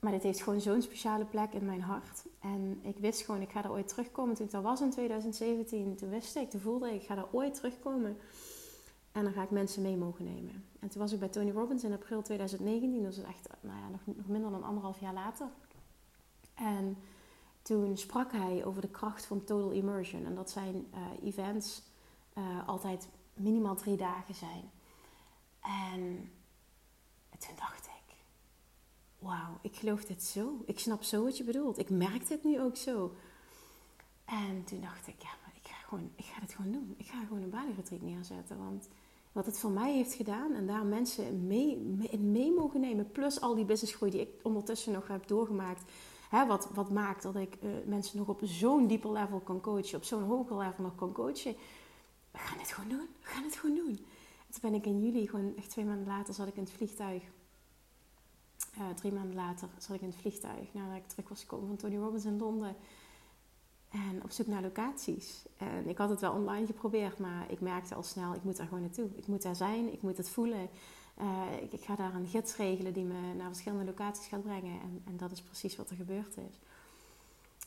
maar 0.00 0.12
dit 0.12 0.22
heeft 0.22 0.42
gewoon 0.42 0.60
zo'n 0.60 0.82
speciale 0.82 1.24
plek 1.24 1.52
in 1.52 1.64
mijn 1.64 1.82
hart. 1.82 2.26
En 2.40 2.80
ik 2.82 2.98
wist 2.98 3.22
gewoon, 3.22 3.40
ik 3.40 3.50
ga 3.50 3.64
er 3.64 3.70
ooit 3.70 3.88
terugkomen. 3.88 4.34
Toen 4.34 4.46
ik 4.46 4.52
daar 4.52 4.62
was 4.62 4.80
in 4.80 4.90
2017, 4.90 5.96
toen 5.96 6.10
wist 6.10 6.36
ik, 6.36 6.50
toen 6.50 6.60
voelde 6.60 6.88
ik, 6.88 7.00
ik 7.00 7.06
ga 7.06 7.16
er 7.16 7.32
ooit 7.32 7.54
terugkomen. 7.54 8.18
En 9.16 9.24
dan 9.24 9.32
ga 9.32 9.42
ik 9.42 9.50
mensen 9.50 9.82
mee 9.82 9.96
mogen 9.96 10.24
nemen. 10.24 10.64
En 10.80 10.88
toen 10.88 11.00
was 11.00 11.12
ik 11.12 11.18
bij 11.18 11.28
Tony 11.28 11.50
Robbins 11.50 11.84
in 11.84 11.92
april 11.92 12.22
2019. 12.22 13.02
Dat 13.02 13.12
is 13.12 13.22
echt 13.22 13.48
nou 13.60 13.78
ja, 13.78 13.88
nog, 13.88 14.00
nog 14.16 14.26
minder 14.26 14.50
dan 14.50 14.64
anderhalf 14.64 15.00
jaar 15.00 15.14
later. 15.14 15.46
En 16.54 16.96
toen 17.62 17.96
sprak 17.96 18.32
hij 18.32 18.64
over 18.64 18.80
de 18.80 18.88
kracht 18.88 19.26
van 19.26 19.44
total 19.44 19.70
immersion. 19.70 20.24
En 20.24 20.34
dat 20.34 20.50
zijn 20.50 20.86
uh, 20.94 21.26
events 21.28 21.82
uh, 22.38 22.68
altijd 22.68 23.08
minimaal 23.34 23.76
drie 23.76 23.96
dagen 23.96 24.34
zijn. 24.34 24.70
En 25.60 26.30
toen 27.38 27.56
dacht 27.56 27.86
ik, 27.86 28.14
wauw, 29.18 29.58
ik 29.62 29.76
geloof 29.76 30.04
dit 30.04 30.22
zo. 30.22 30.62
Ik 30.66 30.78
snap 30.78 31.02
zo 31.02 31.24
wat 31.24 31.36
je 31.36 31.44
bedoelt. 31.44 31.78
Ik 31.78 31.90
merk 31.90 32.28
dit 32.28 32.44
nu 32.44 32.60
ook 32.60 32.76
zo. 32.76 33.14
En 34.24 34.64
toen 34.64 34.80
dacht 34.80 35.06
ik, 35.06 35.22
ja, 35.22 35.30
maar 35.42 35.52
ik 35.54 35.68
ga, 35.68 35.76
gewoon, 35.76 36.10
ik 36.16 36.24
ga 36.24 36.40
dit 36.40 36.54
gewoon 36.54 36.72
doen. 36.72 36.94
Ik 36.96 37.06
ga 37.06 37.24
gewoon 37.24 37.42
een 37.42 37.50
Bali 37.50 37.74
neerzetten. 38.00 38.58
Want 38.58 38.88
wat 39.36 39.46
het 39.46 39.58
voor 39.58 39.70
mij 39.70 39.92
heeft 39.92 40.14
gedaan 40.14 40.52
en 40.52 40.66
daar 40.66 40.84
mensen 40.84 41.46
mee, 41.46 41.76
mee, 41.78 42.18
mee 42.18 42.52
mogen 42.52 42.80
nemen. 42.80 43.10
Plus 43.10 43.40
al 43.40 43.54
die 43.54 43.64
businessgroei 43.64 44.10
die 44.10 44.20
ik 44.20 44.28
ondertussen 44.42 44.92
nog 44.92 45.08
heb 45.08 45.26
doorgemaakt. 45.26 45.92
Hè, 46.28 46.46
wat, 46.46 46.68
wat 46.74 46.90
maakt 46.90 47.22
dat 47.22 47.36
ik 47.36 47.56
uh, 47.62 47.70
mensen 47.86 48.18
nog 48.18 48.28
op 48.28 48.40
zo'n 48.44 48.86
dieper 48.86 49.12
level 49.12 49.40
kan 49.40 49.60
coachen. 49.60 49.96
Op 49.96 50.04
zo'n 50.04 50.22
hoger 50.22 50.56
level 50.56 50.84
nog 50.84 50.94
kan 50.94 51.12
coachen. 51.12 51.56
We 52.30 52.38
gaan 52.38 52.58
het 52.58 52.72
gewoon 52.72 52.90
doen. 52.90 53.08
We 53.20 53.26
gaan 53.26 53.42
het 53.44 53.56
gewoon 53.56 53.76
doen. 53.76 53.96
En 54.46 54.52
toen 54.52 54.70
ben 54.70 54.74
ik 54.74 54.86
in 54.86 55.00
juli, 55.00 55.26
gewoon 55.28 55.56
echt 55.56 55.70
twee 55.70 55.84
maanden 55.84 56.06
later, 56.06 56.34
zat 56.34 56.46
ik 56.46 56.56
in 56.56 56.62
het 56.62 56.72
vliegtuig. 56.72 57.22
Uh, 58.78 58.88
drie 58.94 59.12
maanden 59.12 59.34
later 59.34 59.68
zat 59.78 59.96
ik 59.96 60.02
in 60.02 60.08
het 60.08 60.20
vliegtuig 60.20 60.72
nadat 60.72 60.96
ik 60.96 61.08
terug 61.08 61.28
was 61.28 61.40
gekomen 61.40 61.66
van 61.66 61.76
Tony 61.76 61.96
Robbins 61.96 62.24
in 62.24 62.38
Londen. 62.38 62.76
En 63.96 64.22
op 64.22 64.30
zoek 64.30 64.46
naar 64.46 64.62
locaties. 64.62 65.44
En 65.56 65.88
ik 65.88 65.98
had 65.98 66.08
het 66.08 66.20
wel 66.20 66.32
online 66.32 66.66
geprobeerd, 66.66 67.18
maar 67.18 67.50
ik 67.50 67.60
merkte 67.60 67.94
al 67.94 68.02
snel, 68.02 68.34
ik 68.34 68.42
moet 68.42 68.56
daar 68.56 68.66
gewoon 68.66 68.82
naartoe. 68.82 69.08
Ik 69.16 69.26
moet 69.26 69.42
daar 69.42 69.56
zijn, 69.56 69.92
ik 69.92 70.02
moet 70.02 70.16
het 70.16 70.28
voelen. 70.28 70.68
Uh, 71.20 71.42
ik, 71.62 71.72
ik, 71.72 71.84
ga 71.84 71.96
daar 71.96 72.14
een 72.14 72.26
gids 72.26 72.56
regelen 72.56 72.92
die 72.92 73.04
me 73.04 73.34
naar 73.36 73.46
verschillende 73.46 73.84
locaties 73.84 74.26
gaat 74.26 74.42
brengen. 74.42 74.80
En, 74.80 75.02
en, 75.04 75.16
dat 75.16 75.32
is 75.32 75.42
precies 75.42 75.76
wat 75.76 75.90
er 75.90 75.96
gebeurd 75.96 76.36
is. 76.36 76.58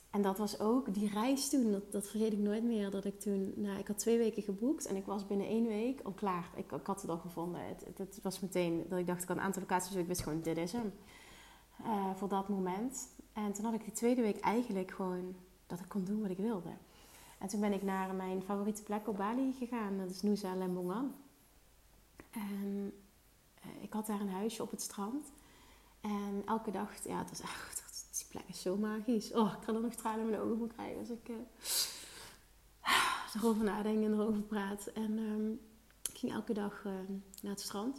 En 0.09 0.21
dat 0.21 0.37
was 0.37 0.59
ook 0.59 0.93
die 0.93 1.09
reis 1.09 1.49
toen, 1.49 1.81
dat, 1.91 2.07
vergeet 2.07 2.33
ik 2.33 2.39
nooit 2.39 2.63
meer. 2.63 2.91
Dat 2.91 3.05
ik 3.05 3.19
toen, 3.19 3.53
nou, 3.55 3.79
ik 3.79 3.87
had 3.87 3.97
twee 3.97 4.17
weken 4.17 4.43
geboekt 4.43 4.85
en 4.85 4.95
ik 4.95 5.05
was 5.05 5.27
binnen 5.27 5.47
één 5.47 5.67
week 5.67 6.01
al 6.03 6.11
klaar. 6.11 6.49
Ik, 6.55 6.71
ik 6.71 6.85
had 6.85 7.01
het 7.01 7.09
al 7.09 7.17
gevonden. 7.17 7.61
Het, 7.67 7.97
het, 7.97 8.19
was 8.21 8.39
meteen 8.39 8.85
dat 8.89 8.99
ik 8.99 9.07
dacht, 9.07 9.21
ik 9.21 9.27
had 9.27 9.37
een 9.37 9.43
aantal 9.43 9.61
locaties, 9.61 9.91
dus 9.91 10.01
ik 10.01 10.07
wist 10.07 10.21
gewoon, 10.21 10.41
dit 10.41 10.57
is 10.57 10.71
hem. 10.71 10.93
Uh, 11.81 12.15
voor 12.15 12.29
dat 12.29 12.49
moment. 12.49 13.09
En 13.33 13.53
toen 13.53 13.65
had 13.65 13.73
ik 13.73 13.83
die 13.83 13.93
tweede 13.93 14.21
week 14.21 14.39
eigenlijk 14.39 14.91
gewoon 14.91 15.35
dat 15.69 15.79
ik 15.79 15.89
kon 15.89 16.03
doen 16.03 16.21
wat 16.21 16.29
ik 16.29 16.37
wilde. 16.37 16.69
En 17.37 17.47
toen 17.47 17.59
ben 17.59 17.73
ik 17.73 17.83
naar 17.83 18.15
mijn 18.15 18.41
favoriete 18.41 18.83
plek 18.83 19.07
op 19.07 19.17
Bali 19.17 19.53
gegaan. 19.53 19.97
Dat 19.97 20.09
is 20.09 20.21
Nusa 20.21 20.55
Lembongan. 20.55 21.15
En 22.29 22.93
uh, 23.65 23.83
ik 23.83 23.93
had 23.93 24.07
daar 24.07 24.21
een 24.21 24.29
huisje 24.29 24.63
op 24.63 24.71
het 24.71 24.81
strand. 24.81 25.31
En 26.01 26.43
elke 26.45 26.71
dag, 26.71 27.03
ja, 27.03 27.17
het 27.17 27.29
was 27.29 27.41
echt, 27.41 27.83
die 28.17 28.25
plek 28.29 28.43
is 28.47 28.61
zo 28.61 28.77
magisch. 28.77 29.33
Oh, 29.33 29.53
ik 29.53 29.65
kan 29.65 29.75
er 29.75 29.81
nog 29.81 29.93
tranen 29.93 30.19
in 30.19 30.29
mijn 30.29 30.41
ogen 30.41 30.67
krijgen 30.67 30.99
als 30.99 31.09
ik 31.09 31.29
uh, 31.29 31.35
erover 33.35 33.63
nadenk 33.63 34.03
en 34.03 34.13
erover 34.13 34.41
praat. 34.41 34.87
En 34.87 35.17
um, 35.17 35.59
ik 36.11 36.17
ging 36.17 36.31
elke 36.31 36.53
dag 36.53 36.83
uh, 36.85 36.93
naar 37.41 37.51
het 37.51 37.61
strand. 37.61 37.97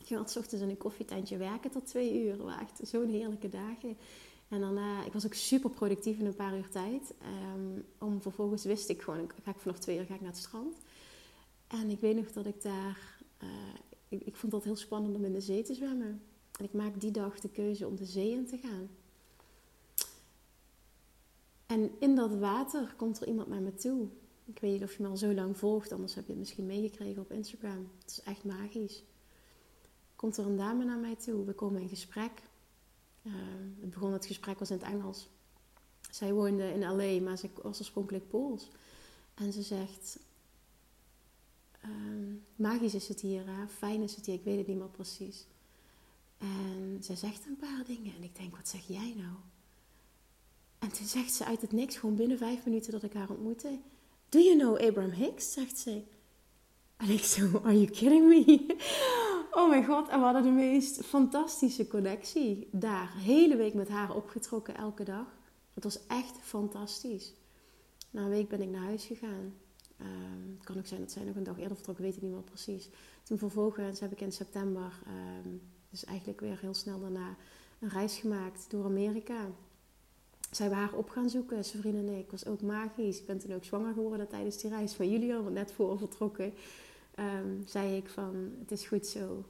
Ik 0.00 0.06
ging 0.06 0.18
altijd 0.18 0.38
ochtends 0.38 0.64
in 0.64 0.70
een 0.70 0.76
koffietentje 0.76 1.36
werken 1.36 1.70
tot 1.70 1.86
twee 1.86 2.22
uur. 2.22 2.46
Het 2.46 2.60
echt 2.60 2.88
zo'n 2.88 3.08
heerlijke 3.08 3.48
dagen. 3.48 3.98
En 4.50 4.60
daarna, 4.60 5.04
ik 5.04 5.12
was 5.12 5.26
ook 5.26 5.34
super 5.34 5.70
productief 5.70 6.18
in 6.18 6.26
een 6.26 6.34
paar 6.34 6.56
uur 6.56 6.68
tijd. 6.68 7.14
Um, 7.54 7.84
om 7.98 8.22
vervolgens 8.22 8.64
wist 8.64 8.88
ik 8.88 9.02
gewoon, 9.02 9.30
ga 9.42 9.50
ik 9.50 9.58
vanaf 9.58 9.78
twee 9.78 9.98
uur 9.98 10.04
ga 10.04 10.14
ik 10.14 10.20
naar 10.20 10.30
het 10.30 10.38
strand. 10.38 10.76
En 11.66 11.90
ik 11.90 12.00
weet 12.00 12.16
nog 12.16 12.32
dat 12.32 12.46
ik 12.46 12.62
daar, 12.62 13.18
uh, 13.42 13.48
ik, 14.08 14.22
ik, 14.22 14.36
vond 14.36 14.52
dat 14.52 14.64
heel 14.64 14.76
spannend 14.76 15.16
om 15.16 15.24
in 15.24 15.32
de 15.32 15.40
zee 15.40 15.62
te 15.62 15.74
zwemmen. 15.74 16.22
En 16.58 16.64
ik 16.64 16.72
maak 16.72 17.00
die 17.00 17.10
dag 17.10 17.40
de 17.40 17.48
keuze 17.48 17.86
om 17.86 17.96
de 17.96 18.04
zee 18.04 18.30
in 18.30 18.46
te 18.46 18.58
gaan. 18.58 18.88
En 21.66 21.90
in 21.98 22.14
dat 22.14 22.38
water 22.38 22.94
komt 22.96 23.20
er 23.20 23.28
iemand 23.28 23.48
naar 23.48 23.62
me 23.62 23.74
toe. 23.74 24.08
Ik 24.44 24.58
weet 24.58 24.72
niet 24.72 24.82
of 24.82 24.96
je 24.96 25.02
me 25.02 25.08
al 25.08 25.16
zo 25.16 25.34
lang 25.34 25.56
volgt, 25.56 25.92
anders 25.92 26.14
heb 26.14 26.24
je 26.24 26.30
het 26.30 26.40
misschien 26.40 26.66
meegekregen 26.66 27.22
op 27.22 27.32
Instagram. 27.32 27.90
Het 28.00 28.10
is 28.10 28.22
echt 28.22 28.44
magisch. 28.44 29.02
Komt 30.16 30.36
er 30.36 30.46
een 30.46 30.56
dame 30.56 30.84
naar 30.84 30.98
mij 30.98 31.16
toe, 31.16 31.44
we 31.44 31.52
komen 31.52 31.80
in 31.80 31.88
gesprek. 31.88 32.30
Uh, 33.22 33.32
het 33.80 33.90
begon 33.90 34.12
het 34.12 34.26
gesprek 34.26 34.58
was 34.58 34.70
in 34.70 34.78
het 34.78 34.86
Engels. 34.86 35.28
Zij 36.10 36.32
woonde 36.32 36.72
in 36.72 36.80
LA, 36.80 37.22
maar 37.22 37.36
ze 37.36 37.48
was 37.62 37.78
oorspronkelijk 37.78 38.28
Pools. 38.28 38.68
En 39.34 39.52
ze 39.52 39.62
zegt: 39.62 40.18
uh, 41.84 41.90
Magisch 42.56 42.94
is 42.94 43.08
het 43.08 43.20
hier, 43.20 43.46
hè? 43.46 43.68
fijn 43.68 44.02
is 44.02 44.16
het 44.16 44.26
hier, 44.26 44.34
ik 44.34 44.44
weet 44.44 44.58
het 44.58 44.66
niet 44.66 44.78
meer 44.78 44.88
precies. 44.88 45.46
En 46.38 46.98
ze 47.02 47.16
zegt 47.16 47.46
een 47.46 47.56
paar 47.56 47.84
dingen 47.86 48.14
en 48.14 48.22
ik 48.22 48.36
denk: 48.36 48.56
Wat 48.56 48.68
zeg 48.68 48.86
jij 48.86 49.14
nou? 49.16 49.34
En 50.78 50.92
toen 50.92 51.06
zegt 51.06 51.32
ze 51.32 51.44
uit 51.44 51.60
het 51.60 51.72
niks, 51.72 51.96
gewoon 51.96 52.16
binnen 52.16 52.38
vijf 52.38 52.64
minuten 52.64 52.92
dat 52.92 53.02
ik 53.02 53.12
haar 53.12 53.30
ontmoette: 53.30 53.78
Do 54.28 54.38
you 54.38 54.58
know 54.58 54.88
Abraham 54.88 55.12
Hicks? 55.12 55.52
zegt 55.52 55.78
ze. 55.78 56.02
En 56.96 57.08
ik 57.08 57.24
zo: 57.24 57.60
Are 57.64 57.80
you 57.80 57.90
kidding 57.90 58.28
me? 58.28 58.76
Oh 59.52 59.68
mijn 59.68 59.84
god, 59.84 60.08
en 60.08 60.18
we 60.18 60.24
hadden 60.24 60.42
de 60.42 60.50
meest 60.50 61.04
fantastische 61.04 61.86
connectie 61.86 62.68
daar. 62.72 63.12
Hele 63.16 63.56
week 63.56 63.74
met 63.74 63.88
haar 63.88 64.14
opgetrokken, 64.14 64.76
elke 64.76 65.04
dag. 65.04 65.26
Het 65.74 65.84
was 65.84 66.06
echt 66.06 66.38
fantastisch. 66.40 67.34
Na 68.10 68.22
een 68.22 68.28
week 68.28 68.48
ben 68.48 68.60
ik 68.60 68.68
naar 68.68 68.82
huis 68.82 69.04
gegaan. 69.04 69.54
Um, 70.00 70.54
het 70.56 70.64
kan 70.64 70.78
ook 70.78 70.86
zijn 70.86 71.00
dat 71.00 71.10
zij 71.10 71.24
nog 71.24 71.36
een 71.36 71.42
dag 71.42 71.58
eerder 71.58 71.74
vertrokken, 71.74 72.04
weet 72.04 72.16
ik 72.16 72.22
niet 72.22 72.32
meer 72.32 72.42
precies. 72.42 72.88
Toen 73.22 73.38
vervolgens 73.38 74.00
heb 74.00 74.12
ik 74.12 74.20
in 74.20 74.32
september, 74.32 74.92
um, 75.44 75.60
dus 75.90 76.04
eigenlijk 76.04 76.40
weer 76.40 76.58
heel 76.60 76.74
snel 76.74 77.00
daarna, 77.00 77.36
een 77.80 77.88
reis 77.88 78.16
gemaakt 78.16 78.66
door 78.68 78.84
Amerika. 78.84 79.46
Zij 80.50 80.66
hebben 80.66 80.84
haar 80.84 80.94
op 80.98 81.10
gaan 81.10 81.30
zoeken, 81.30 81.64
zijn 81.64 81.82
vrienden 81.82 82.08
en 82.08 82.18
ik. 82.18 82.30
was 82.30 82.46
ook 82.46 82.62
magisch. 82.62 83.18
Ik 83.18 83.26
ben 83.26 83.38
toen 83.38 83.54
ook 83.54 83.64
zwanger 83.64 83.92
geworden 83.92 84.28
tijdens 84.28 84.56
die 84.56 84.70
reis 84.70 84.92
van 84.92 85.10
Julian, 85.10 85.52
net 85.52 85.72
voor 85.72 85.98
vertrokken 85.98 86.52
um, 87.20 87.62
zei 87.66 87.96
ik 87.96 88.08
van 88.08 88.52
het 88.58 88.70
is 88.70 88.86
goed 88.86 89.06
zo. 89.06 89.44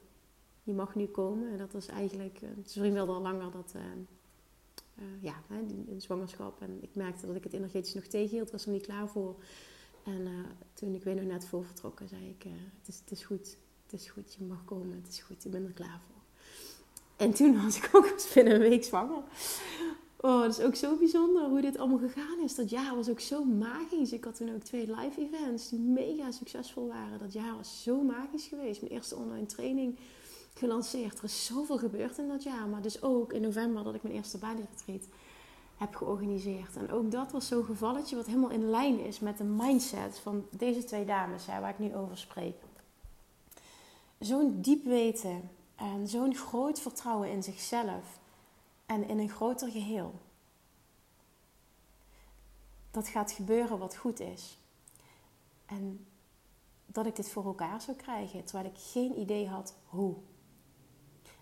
Je 0.63 0.73
mag 0.73 0.95
nu 0.95 1.05
komen. 1.05 1.51
En 1.51 1.57
dat 1.57 1.71
was 1.71 1.87
eigenlijk, 1.87 2.41
uh, 2.41 2.49
vriend 2.65 2.93
wilde 2.93 3.11
al 3.11 3.21
langer 3.21 3.51
dat, 3.51 3.73
uh, 3.75 3.81
uh, 4.99 5.23
ja, 5.23 5.41
een 5.49 6.01
zwangerschap. 6.01 6.61
En 6.61 6.77
ik 6.81 6.95
merkte 6.95 7.27
dat 7.27 7.35
ik 7.35 7.43
het 7.43 7.53
energetisch 7.53 7.93
nog 7.93 8.03
tegenhield, 8.03 8.51
was 8.51 8.65
er 8.65 8.71
niet 8.71 8.85
klaar 8.85 9.07
voor. 9.07 9.35
En 10.03 10.27
toen 10.73 10.95
ik 10.95 11.03
weer 11.03 11.15
nog 11.15 11.25
net 11.25 11.45
voor 11.45 11.65
vertrokken, 11.65 12.07
zei 12.07 12.29
ik, 12.29 12.43
het, 12.79 12.87
is, 12.87 12.99
het 12.99 13.11
is 13.11 13.23
goed. 13.23 13.57
Het 13.91 13.99
is 13.99 14.09
goed, 14.09 14.33
je 14.33 14.43
mag 14.43 14.65
komen, 14.65 15.01
het 15.03 15.07
is 15.07 15.19
goed, 15.19 15.45
ik 15.45 15.51
ben 15.51 15.65
er 15.65 15.73
klaar 15.73 16.01
voor. 16.07 16.21
En 17.15 17.33
toen 17.33 17.63
was 17.63 17.77
ik 17.77 17.89
ook 17.95 18.33
binnen 18.33 18.53
een 18.53 18.59
week 18.59 18.83
zwanger. 18.83 19.23
Oh, 20.23 20.41
dat 20.41 20.57
is 20.57 20.65
ook 20.65 20.75
zo 20.75 20.95
bijzonder 20.95 21.49
hoe 21.49 21.61
dit 21.61 21.77
allemaal 21.77 21.97
gegaan 21.97 22.39
is. 22.43 22.55
Dat 22.55 22.69
jaar 22.69 22.95
was 22.95 23.09
ook 23.09 23.19
zo 23.19 23.43
magisch. 23.43 24.11
Ik 24.11 24.23
had 24.23 24.35
toen 24.35 24.53
ook 24.53 24.63
twee 24.63 24.87
live 24.95 25.21
events 25.21 25.69
die 25.69 25.79
mega 25.79 26.31
succesvol 26.31 26.87
waren. 26.87 27.19
Dat 27.19 27.33
jaar 27.33 27.55
was 27.55 27.83
zo 27.83 28.01
magisch 28.01 28.47
geweest. 28.47 28.81
Mijn 28.81 28.93
eerste 28.93 29.15
online 29.15 29.45
training 29.45 29.97
gelanceerd. 30.53 31.17
Er 31.17 31.23
is 31.23 31.45
zoveel 31.45 31.77
gebeurd 31.77 32.17
in 32.17 32.27
dat 32.27 32.43
jaar. 32.43 32.67
Maar 32.67 32.81
dus 32.81 33.01
ook 33.01 33.33
in 33.33 33.41
november 33.41 33.83
dat 33.83 33.95
ik 33.95 34.03
mijn 34.03 34.15
eerste 34.15 34.37
Bali 34.37 34.65
heb 35.77 35.95
georganiseerd. 35.95 36.75
En 36.75 36.91
ook 36.91 37.11
dat 37.11 37.31
was 37.31 37.47
zo'n 37.47 37.65
gevalletje 37.65 38.15
wat 38.15 38.25
helemaal 38.25 38.49
in 38.49 38.69
lijn 38.69 38.99
is 38.99 39.19
met 39.19 39.37
de 39.37 39.43
mindset 39.43 40.19
van 40.19 40.45
deze 40.49 40.83
twee 40.83 41.05
dames 41.05 41.45
waar 41.45 41.69
ik 41.69 41.79
nu 41.79 41.95
over 41.95 42.17
spreek. 42.17 42.55
Zo'n 44.19 44.61
diep 44.61 44.85
weten 44.85 45.49
en 45.75 46.07
zo'n 46.07 46.35
groot 46.35 46.79
vertrouwen 46.79 47.31
in 47.31 47.43
zichzelf 47.43 48.19
en 48.91 49.07
in 49.07 49.19
een 49.19 49.29
groter 49.29 49.71
geheel. 49.71 50.13
Dat 52.91 53.07
gaat 53.07 53.31
gebeuren 53.31 53.77
wat 53.77 53.95
goed 53.95 54.19
is. 54.19 54.57
En 55.65 56.05
dat 56.85 57.05
ik 57.05 57.15
dit 57.15 57.29
voor 57.29 57.45
elkaar 57.45 57.81
zou 57.81 57.97
krijgen, 57.97 58.43
terwijl 58.43 58.69
ik 58.69 58.77
geen 58.77 59.19
idee 59.19 59.47
had 59.47 59.75
hoe. 59.85 60.15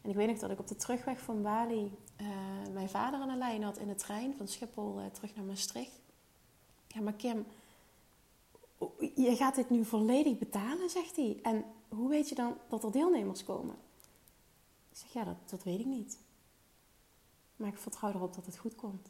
En 0.01 0.09
ik 0.09 0.15
weet 0.15 0.27
nog 0.27 0.37
dat 0.37 0.51
ik 0.51 0.59
op 0.59 0.67
de 0.67 0.75
terugweg 0.75 1.19
van 1.19 1.41
Bali 1.41 1.97
uh, 2.21 2.27
mijn 2.73 2.89
vader 2.89 3.19
aan 3.19 3.27
de 3.27 3.35
lijn 3.35 3.63
had 3.63 3.77
in 3.77 3.87
de 3.87 3.95
trein 3.95 4.35
van 4.37 4.47
Schiphol 4.47 4.99
uh, 4.99 5.05
terug 5.05 5.35
naar 5.35 5.45
Maastricht. 5.45 6.01
Ja, 6.87 7.01
maar 7.01 7.13
Kim, 7.13 7.45
je 9.15 9.35
gaat 9.35 9.55
dit 9.55 9.69
nu 9.69 9.85
volledig 9.85 10.37
betalen, 10.37 10.89
zegt 10.89 11.15
hij. 11.15 11.39
En 11.41 11.65
hoe 11.87 12.09
weet 12.09 12.29
je 12.29 12.35
dan 12.35 12.57
dat 12.67 12.83
er 12.83 12.91
deelnemers 12.91 13.43
komen? 13.43 13.75
Ik 14.91 14.97
zeg, 14.97 15.13
ja, 15.13 15.23
dat, 15.23 15.49
dat 15.49 15.63
weet 15.63 15.79
ik 15.79 15.85
niet. 15.85 16.17
Maar 17.59 17.69
ik 17.69 17.77
vertrouw 17.77 18.09
erop 18.09 18.35
dat 18.35 18.45
het 18.45 18.57
goed 18.57 18.75
komt. 18.75 19.09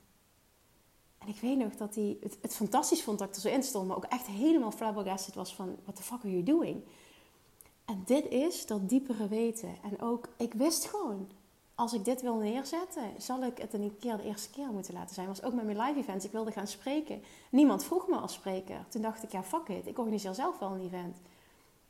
En 1.18 1.28
ik 1.28 1.40
weet 1.40 1.58
nog 1.58 1.76
dat 1.76 1.96
hij 1.96 2.18
het, 2.22 2.38
het 2.42 2.56
fantastisch 2.56 3.04
vond 3.04 3.20
dat 3.20 3.28
ik 3.28 3.36
er 3.36 3.42
zo 3.42 3.48
in 3.48 3.64
stond, 3.64 3.88
maar 3.88 3.98
ook 3.98 4.06
echt 4.06 4.28
helemaal 4.28 4.72
flabbergasted 4.72 5.36
was 5.36 5.56
van, 5.56 5.76
what 5.84 5.96
the 5.96 6.04
fuck 6.04 6.20
are 6.20 6.32
you 6.32 6.44
doing? 6.44 6.84
En 7.86 8.02
dit 8.06 8.28
is 8.28 8.66
dat 8.66 8.90
diepere 8.90 9.28
weten. 9.28 9.78
En 9.84 10.02
ook, 10.02 10.30
ik 10.38 10.54
wist 10.54 10.86
gewoon, 10.86 11.30
als 11.76 11.94
ik 11.94 12.06
dit 12.06 12.22
wil 12.22 12.36
neerzetten, 12.36 13.04
zal 13.18 13.44
ik 13.44 13.58
het 13.58 13.74
een 13.74 13.98
keer 14.00 14.18
de 14.18 14.24
eerste 14.24 14.50
keer 14.50 14.68
moeten 14.68 14.94
laten 14.94 15.16
zijn. 15.16 15.28
was 15.28 15.44
ook 15.44 15.54
met 15.54 15.66
mijn 15.66 15.82
live 15.82 16.00
events. 16.00 16.26
Ik 16.26 16.32
wilde 16.32 16.52
gaan 16.52 16.68
spreken. 16.68 17.24
Niemand 17.50 17.84
vroeg 17.84 18.08
me 18.08 18.16
als 18.16 18.34
spreker. 18.34 18.86
Toen 18.90 19.02
dacht 19.02 19.24
ik, 19.24 19.32
ja, 19.32 19.44
fuck 19.44 19.68
it. 19.68 19.88
Ik 19.88 19.98
organiseer 19.98 20.34
zelf 20.34 20.60
wel 20.60 20.72
een 20.72 20.86
event. 20.86 21.18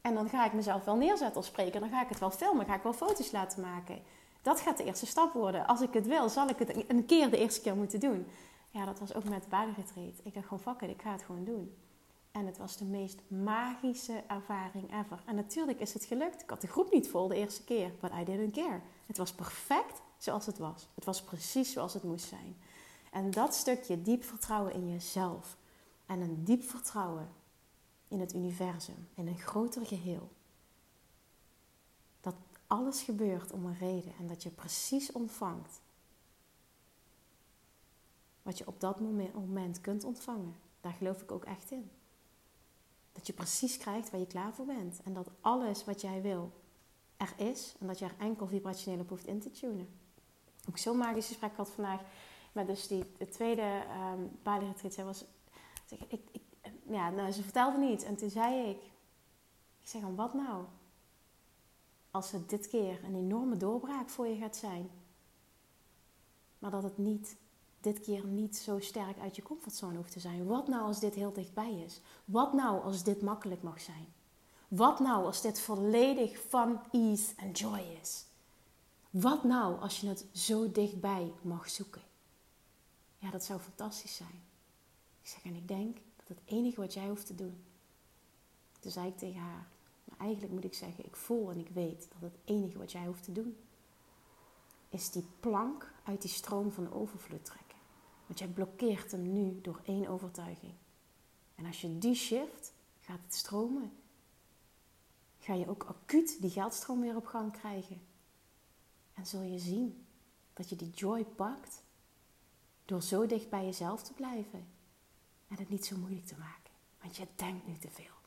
En 0.01 0.13
dan 0.13 0.29
ga 0.29 0.45
ik 0.45 0.53
mezelf 0.53 0.85
wel 0.85 0.95
neerzetten 0.95 1.35
als 1.35 1.45
spreker. 1.45 1.79
Dan 1.79 1.89
ga 1.89 2.01
ik 2.01 2.09
het 2.09 2.19
wel 2.19 2.31
filmen. 2.31 2.65
Ga 2.65 2.75
ik 2.75 2.83
wel 2.83 2.93
foto's 2.93 3.31
laten 3.31 3.61
maken. 3.61 4.01
Dat 4.41 4.59
gaat 4.59 4.77
de 4.77 4.83
eerste 4.83 5.05
stap 5.05 5.33
worden. 5.33 5.67
Als 5.67 5.81
ik 5.81 5.93
het 5.93 6.07
wil, 6.07 6.29
zal 6.29 6.49
ik 6.49 6.59
het 6.59 6.89
een 6.89 7.05
keer 7.05 7.29
de 7.29 7.37
eerste 7.37 7.61
keer 7.61 7.75
moeten 7.75 7.99
doen. 7.99 8.27
Ja, 8.69 8.85
dat 8.85 8.99
was 8.99 9.13
ook 9.13 9.23
met 9.23 9.43
de 9.43 9.49
badenretreat. 9.49 10.19
Ik 10.23 10.33
dacht 10.33 10.47
gewoon, 10.47 10.75
fuck 10.75 10.89
ik 10.89 11.01
ga 11.01 11.11
het 11.11 11.23
gewoon 11.23 11.43
doen. 11.43 11.75
En 12.31 12.45
het 12.45 12.57
was 12.57 12.77
de 12.77 12.85
meest 12.85 13.21
magische 13.27 14.23
ervaring 14.27 14.93
ever. 14.93 15.23
En 15.25 15.35
natuurlijk 15.35 15.79
is 15.79 15.93
het 15.93 16.05
gelukt. 16.05 16.41
Ik 16.41 16.49
had 16.49 16.61
de 16.61 16.67
groep 16.67 16.91
niet 16.91 17.09
vol 17.09 17.27
de 17.27 17.35
eerste 17.35 17.63
keer, 17.63 17.91
but 17.99 18.11
I 18.21 18.23
didn't 18.23 18.55
care. 18.55 18.81
Het 19.05 19.17
was 19.17 19.33
perfect 19.33 20.01
zoals 20.17 20.45
het 20.45 20.57
was. 20.57 20.87
Het 20.95 21.05
was 21.05 21.23
precies 21.23 21.71
zoals 21.71 21.93
het 21.93 22.03
moest 22.03 22.25
zijn. 22.25 22.57
En 23.11 23.31
dat 23.31 23.55
stukje 23.55 24.01
diep 24.01 24.23
vertrouwen 24.23 24.73
in 24.73 24.89
jezelf 24.89 25.57
en 26.05 26.21
een 26.21 26.43
diep 26.43 26.63
vertrouwen 26.63 27.29
in 28.07 28.19
het 28.19 28.33
universum, 28.33 29.07
in 29.15 29.27
een 29.27 29.39
groter 29.39 29.85
geheel. 29.85 30.29
Alles 32.69 33.01
gebeurt 33.01 33.51
om 33.51 33.65
een 33.65 33.77
reden 33.77 34.13
en 34.19 34.27
dat 34.27 34.43
je 34.43 34.49
precies 34.49 35.11
ontvangt 35.11 35.81
wat 38.41 38.57
je 38.57 38.67
op 38.67 38.79
dat 38.79 38.99
moment 39.33 39.81
kunt 39.81 40.03
ontvangen. 40.03 40.55
Daar 40.81 40.93
geloof 40.93 41.21
ik 41.21 41.31
ook 41.31 41.45
echt 41.45 41.71
in. 41.71 41.91
Dat 43.11 43.27
je 43.27 43.33
precies 43.33 43.77
krijgt 43.77 44.09
waar 44.11 44.19
je 44.19 44.27
klaar 44.27 44.53
voor 44.53 44.65
bent. 44.65 45.01
En 45.03 45.13
dat 45.13 45.29
alles 45.41 45.85
wat 45.85 46.01
jij 46.01 46.21
wil 46.21 46.51
er 47.17 47.33
is. 47.37 47.75
En 47.79 47.87
dat 47.87 47.99
je 47.99 48.05
er 48.05 48.15
enkel 48.17 48.47
vibrationeel 48.47 48.99
op 48.99 49.09
hoeft 49.09 49.27
in 49.27 49.39
te 49.39 49.51
tunen. 49.51 49.89
Ook 50.69 50.77
zo'n 50.77 50.97
magisch 50.97 51.27
gesprek 51.27 51.55
had 51.55 51.69
vandaag 51.69 52.01
met 52.51 52.67
dus 52.67 52.87
die 52.87 53.11
de 53.17 53.27
tweede 53.27 53.83
um, 54.13 54.39
Bali 54.43 54.73
Zij 54.89 55.03
was, 55.03 55.25
ik, 56.07 56.23
ik, 56.31 56.41
ja, 56.89 57.09
nou, 57.09 57.31
ze 57.31 57.43
vertelde 57.43 57.77
niet. 57.77 58.03
En 58.03 58.15
toen 58.15 58.29
zei 58.29 58.69
ik, 58.69 58.81
ik 59.79 59.87
zeg 59.87 60.01
dan 60.01 60.15
wat 60.15 60.33
nou? 60.33 60.65
Als 62.11 62.31
het 62.31 62.49
dit 62.49 62.67
keer 62.67 63.03
een 63.03 63.15
enorme 63.15 63.57
doorbraak 63.57 64.09
voor 64.09 64.27
je 64.27 64.37
gaat 64.37 64.55
zijn. 64.55 64.89
Maar 66.59 66.71
dat 66.71 66.83
het 66.83 66.97
niet 66.97 67.35
dit 67.81 67.99
keer 67.99 68.25
niet 68.25 68.57
zo 68.57 68.79
sterk 68.79 69.19
uit 69.19 69.35
je 69.35 69.41
comfortzone 69.41 69.97
hoeft 69.97 70.11
te 70.11 70.19
zijn. 70.19 70.45
Wat 70.45 70.67
nou 70.67 70.83
als 70.83 70.99
dit 70.99 71.13
heel 71.13 71.33
dichtbij 71.33 71.79
is? 71.85 72.01
Wat 72.25 72.53
nou 72.53 72.83
als 72.83 73.03
dit 73.03 73.21
makkelijk 73.21 73.63
mag 73.63 73.81
zijn? 73.81 74.13
Wat 74.67 74.99
nou 74.99 75.25
als 75.25 75.41
dit 75.41 75.59
volledig 75.59 76.47
van 76.49 76.81
ease 76.91 77.33
en 77.35 77.51
joy 77.51 77.97
is? 78.01 78.25
Wat 79.09 79.43
nou 79.43 79.79
als 79.79 79.99
je 79.99 80.07
het 80.07 80.25
zo 80.33 80.71
dichtbij 80.71 81.31
mag 81.41 81.69
zoeken? 81.69 82.01
Ja, 83.17 83.31
dat 83.31 83.43
zou 83.43 83.59
fantastisch 83.59 84.15
zijn. 84.15 84.43
Ik 85.21 85.27
zeg, 85.27 85.43
en 85.43 85.55
ik 85.55 85.67
denk 85.67 85.97
dat 86.15 86.27
het 86.27 86.39
enige 86.45 86.81
wat 86.81 86.93
jij 86.93 87.07
hoeft 87.07 87.25
te 87.25 87.35
doen. 87.35 87.63
Toen 88.79 88.91
zei 88.91 89.07
ik 89.07 89.17
tegen 89.17 89.41
haar, 89.41 89.67
eigenlijk 90.19 90.53
moet 90.53 90.63
ik 90.63 90.73
zeggen, 90.73 91.05
ik 91.05 91.15
voel 91.15 91.51
en 91.51 91.59
ik 91.59 91.69
weet 91.69 92.07
dat 92.11 92.21
het 92.21 92.39
enige 92.45 92.77
wat 92.77 92.91
jij 92.91 93.05
hoeft 93.05 93.23
te 93.23 93.31
doen, 93.31 93.57
is 94.89 95.11
die 95.11 95.25
plank 95.39 95.93
uit 96.03 96.21
die 96.21 96.29
stroom 96.29 96.71
van 96.71 96.93
overvloed 96.93 97.45
trekken. 97.45 97.77
Want 98.25 98.39
jij 98.39 98.47
blokkeert 98.47 99.11
hem 99.11 99.33
nu 99.33 99.61
door 99.61 99.81
één 99.83 100.07
overtuiging. 100.07 100.73
En 101.55 101.65
als 101.65 101.81
je 101.81 101.97
die 101.97 102.15
shift, 102.15 102.73
gaat 102.99 103.19
het 103.23 103.33
stromen. 103.33 103.91
Ga 105.39 105.53
je 105.53 105.69
ook 105.69 105.83
acuut 105.83 106.41
die 106.41 106.49
geldstroom 106.49 107.01
weer 107.01 107.15
op 107.15 107.25
gang 107.25 107.51
krijgen. 107.51 108.01
En 109.13 109.25
zul 109.25 109.41
je 109.41 109.59
zien 109.59 110.05
dat 110.53 110.69
je 110.69 110.75
die 110.75 110.89
joy 110.89 111.25
pakt 111.25 111.83
door 112.85 113.01
zo 113.01 113.25
dicht 113.25 113.49
bij 113.49 113.65
jezelf 113.65 114.03
te 114.03 114.13
blijven 114.13 114.67
en 115.47 115.57
het 115.57 115.69
niet 115.69 115.85
zo 115.85 115.97
moeilijk 115.97 116.25
te 116.25 116.37
maken. 116.37 116.71
Want 117.01 117.15
je 117.15 117.27
denkt 117.35 117.67
nu 117.67 117.77
te 117.77 117.89
veel. 117.89 118.18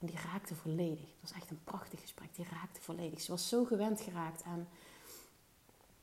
En 0.00 0.06
die 0.06 0.18
raakte 0.32 0.54
volledig. 0.54 1.00
Het 1.00 1.20
was 1.20 1.32
echt 1.32 1.50
een 1.50 1.60
prachtig 1.64 2.00
gesprek. 2.00 2.34
Die 2.34 2.46
raakte 2.50 2.80
volledig. 2.80 3.20
Ze 3.20 3.30
was 3.30 3.48
zo 3.48 3.64
gewend 3.64 4.00
geraakt 4.00 4.42
aan 4.44 4.68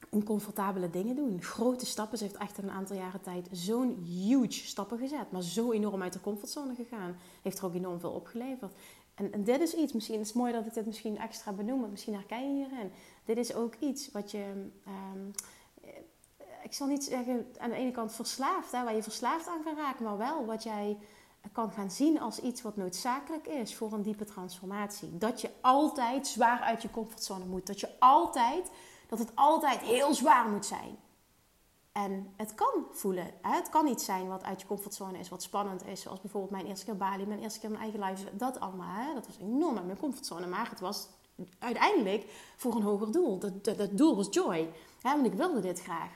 oncomfortabele 0.10 0.89
dingen 0.89 1.15
doen. 1.15 1.41
Grote 1.41 1.86
stappen. 1.86 2.17
Ze 2.17 2.23
heeft 2.23 2.38
echt 2.38 2.57
een 2.57 2.71
aantal 2.71 2.95
jaren 2.95 3.21
tijd 3.21 3.47
zo'n 3.51 4.03
huge 4.03 4.67
stappen 4.67 4.97
gezet. 4.97 5.31
Maar 5.31 5.41
zo 5.41 5.71
enorm 5.71 6.01
uit 6.01 6.13
de 6.13 6.21
comfortzone 6.21 6.75
gegaan. 6.75 7.15
Heeft 7.41 7.57
er 7.57 7.65
ook 7.65 7.73
enorm 7.73 7.99
veel 7.99 8.12
opgeleverd. 8.12 8.73
En, 9.15 9.31
en 9.31 9.43
dit 9.43 9.62
is 9.62 9.73
iets, 9.73 9.93
misschien 9.93 10.19
is 10.19 10.27
het 10.27 10.38
mooi 10.38 10.53
dat 10.53 10.65
ik 10.65 10.73
dit 10.73 10.86
misschien 10.86 11.17
extra 11.17 11.51
benoem. 11.51 11.79
Want 11.79 11.91
misschien 11.91 12.13
herken 12.13 12.57
je 12.57 12.65
hierin. 12.65 12.91
Dit 13.25 13.38
is 13.38 13.53
ook 13.53 13.75
iets 13.79 14.12
wat 14.12 14.31
je... 14.31 14.69
Um, 14.88 15.33
ik 16.63 16.73
zal 16.73 16.88
niet 16.88 17.03
zeggen 17.03 17.47
aan 17.57 17.69
de 17.69 17.75
ene 17.75 17.91
kant 17.91 18.13
verslaafd, 18.13 18.71
hè, 18.71 18.83
waar 18.83 18.95
je 18.95 19.03
verslaafd 19.03 19.47
aan 19.47 19.63
kan 19.63 19.75
raken, 19.75 20.05
maar 20.05 20.17
wel 20.17 20.45
wat 20.45 20.63
jij 20.63 20.97
kan 21.51 21.71
gaan 21.71 21.91
zien 21.91 22.19
als 22.19 22.39
iets 22.39 22.62
wat 22.62 22.75
noodzakelijk 22.75 23.47
is 23.47 23.75
voor 23.75 23.93
een 23.93 24.01
diepe 24.01 24.25
transformatie. 24.25 25.17
Dat 25.17 25.41
je 25.41 25.49
altijd 25.62 26.27
zwaar 26.27 26.60
uit 26.60 26.81
je 26.81 26.91
comfortzone 26.91 27.45
moet. 27.45 27.67
Dat 27.67 27.79
je 27.79 27.89
altijd 27.99 28.71
dat 29.07 29.19
het 29.19 29.31
altijd 29.36 29.79
heel 29.79 30.13
zwaar 30.13 30.49
moet 30.49 30.65
zijn. 30.65 30.97
En 31.91 32.33
het 32.36 32.55
kan 32.55 32.86
voelen. 32.91 33.31
Het 33.41 33.69
kan 33.69 33.88
iets 33.88 34.05
zijn 34.05 34.27
wat 34.27 34.43
uit 34.43 34.62
je 34.62 34.67
comfortzone 34.67 35.17
is, 35.17 35.29
wat 35.29 35.43
spannend 35.43 35.86
is. 35.86 36.01
Zoals 36.01 36.21
bijvoorbeeld 36.21 36.51
mijn 36.51 36.65
eerste 36.65 36.86
keer 36.86 36.97
Bali, 36.97 37.25
mijn 37.25 37.41
eerste 37.41 37.60
keer 37.60 37.69
mijn 37.69 37.81
eigen 37.81 38.03
live. 38.03 38.36
Dat 38.36 38.60
allemaal. 38.60 38.95
Hè? 38.95 39.13
Dat 39.13 39.25
was 39.25 39.38
enorm 39.38 39.77
uit 39.77 39.86
mijn 39.86 39.99
comfortzone. 39.99 40.47
Maar 40.47 40.69
het 40.69 40.79
was 40.79 41.07
uiteindelijk 41.60 42.25
voor 42.55 42.75
een 42.75 42.81
hoger 42.81 43.12
doel. 43.12 43.39
Dat, 43.39 43.63
dat, 43.63 43.97
doel 43.97 44.15
was 44.15 44.27
joy. 44.29 44.69
Hè? 45.01 45.12
Want 45.12 45.25
ik 45.25 45.33
wilde 45.33 45.60
dit 45.60 45.81
graag. 45.81 46.10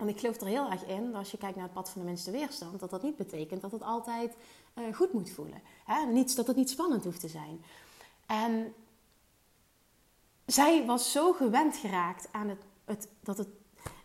En 0.00 0.08
ik 0.08 0.18
geloof 0.20 0.40
er 0.40 0.46
heel 0.46 0.70
erg 0.70 0.84
in, 0.84 1.14
als 1.14 1.30
je 1.30 1.38
kijkt 1.38 1.56
naar 1.56 1.64
het 1.64 1.74
pad 1.74 1.90
van 1.90 2.00
de 2.00 2.06
minste 2.06 2.30
weerstand, 2.30 2.80
dat 2.80 2.90
dat 2.90 3.02
niet 3.02 3.16
betekent 3.16 3.60
dat 3.60 3.72
het 3.72 3.82
altijd 3.82 4.34
uh, 4.74 4.94
goed 4.94 5.12
moet 5.12 5.30
voelen. 5.30 5.62
Hè? 5.84 6.24
Dat 6.34 6.46
het 6.46 6.56
niet 6.56 6.70
spannend 6.70 7.04
hoeft 7.04 7.20
te 7.20 7.28
zijn. 7.28 7.64
En 8.26 8.74
zij 10.46 10.86
was 10.86 11.12
zo 11.12 11.32
gewend 11.32 11.76
geraakt 11.76 12.28
aan 12.32 12.48
het, 12.48 12.62
het, 12.84 13.08
dat, 13.20 13.38
het, 13.38 13.48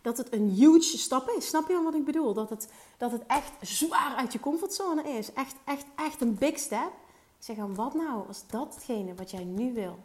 dat 0.02 0.16
het 0.16 0.32
een 0.32 0.50
huge 0.50 0.98
stap 0.98 1.28
is. 1.28 1.48
Snap 1.48 1.68
je 1.68 1.82
wat 1.82 1.94
ik 1.94 2.04
bedoel? 2.04 2.34
Dat 2.34 2.50
het, 2.50 2.68
dat 2.96 3.12
het 3.12 3.22
echt 3.26 3.52
zwaar 3.60 4.14
uit 4.16 4.32
je 4.32 4.40
comfortzone 4.40 5.02
is. 5.02 5.32
Echt, 5.32 5.56
echt, 5.64 5.86
echt 5.96 6.20
een 6.20 6.34
big 6.34 6.58
step. 6.58 6.92
Ik 7.38 7.44
zeg 7.44 7.56
wat 7.56 7.94
nou 7.94 8.26
als 8.26 8.46
dat 8.46 8.74
hetgene 8.74 9.14
wat 9.14 9.30
jij 9.30 9.44
nu 9.44 9.72
wil, 9.72 9.98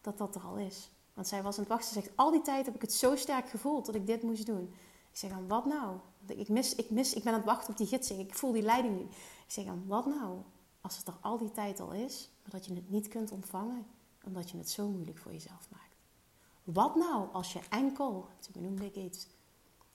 dat 0.00 0.18
dat 0.18 0.34
er 0.34 0.42
al 0.42 0.56
is? 0.56 0.90
Want 1.14 1.28
zij 1.28 1.42
was 1.42 1.54
aan 1.54 1.60
het 1.60 1.72
wachten. 1.72 1.88
Ze 1.88 2.00
zegt, 2.00 2.16
al 2.16 2.30
die 2.30 2.42
tijd 2.42 2.66
heb 2.66 2.74
ik 2.74 2.80
het 2.80 2.92
zo 2.92 3.16
sterk 3.16 3.48
gevoeld 3.48 3.86
dat 3.86 3.94
ik 3.94 4.06
dit 4.06 4.22
moest 4.22 4.46
doen. 4.46 4.74
Ik 5.10 5.16
zeg 5.16 5.30
dan, 5.30 5.48
wat 5.48 5.64
nou? 5.64 5.98
Ik, 6.26 6.48
mis, 6.48 6.74
ik, 6.74 6.90
mis, 6.90 7.14
ik 7.14 7.22
ben 7.22 7.32
aan 7.32 7.38
het 7.38 7.48
wachten 7.48 7.70
op 7.70 7.76
die 7.76 7.86
gidsing. 7.86 8.20
Ik 8.20 8.34
voel 8.34 8.52
die 8.52 8.62
leiding 8.62 8.96
nu. 8.96 9.04
Ik 9.04 9.44
zeg 9.52 9.64
dan, 9.64 9.86
wat 9.86 10.06
nou 10.06 10.42
als 10.80 10.96
het 10.96 11.08
er 11.08 11.16
al 11.20 11.38
die 11.38 11.50
tijd 11.50 11.80
al 11.80 11.92
is, 11.92 12.30
maar 12.42 12.50
dat 12.50 12.66
je 12.66 12.74
het 12.74 12.90
niet 12.90 13.08
kunt 13.08 13.32
ontvangen? 13.32 13.86
omdat 14.24 14.50
je 14.50 14.56
het 14.56 14.70
zo 14.70 14.88
moeilijk 14.88 15.18
voor 15.18 15.32
jezelf 15.32 15.68
maakt. 15.70 15.96
Wat 16.64 16.94
nou 16.94 17.32
als 17.32 17.52
je 17.52 17.60
enkel, 17.68 18.28
toen 18.38 18.52
benoemde 18.52 18.84
ik 18.84 18.96
iets, 18.96 19.26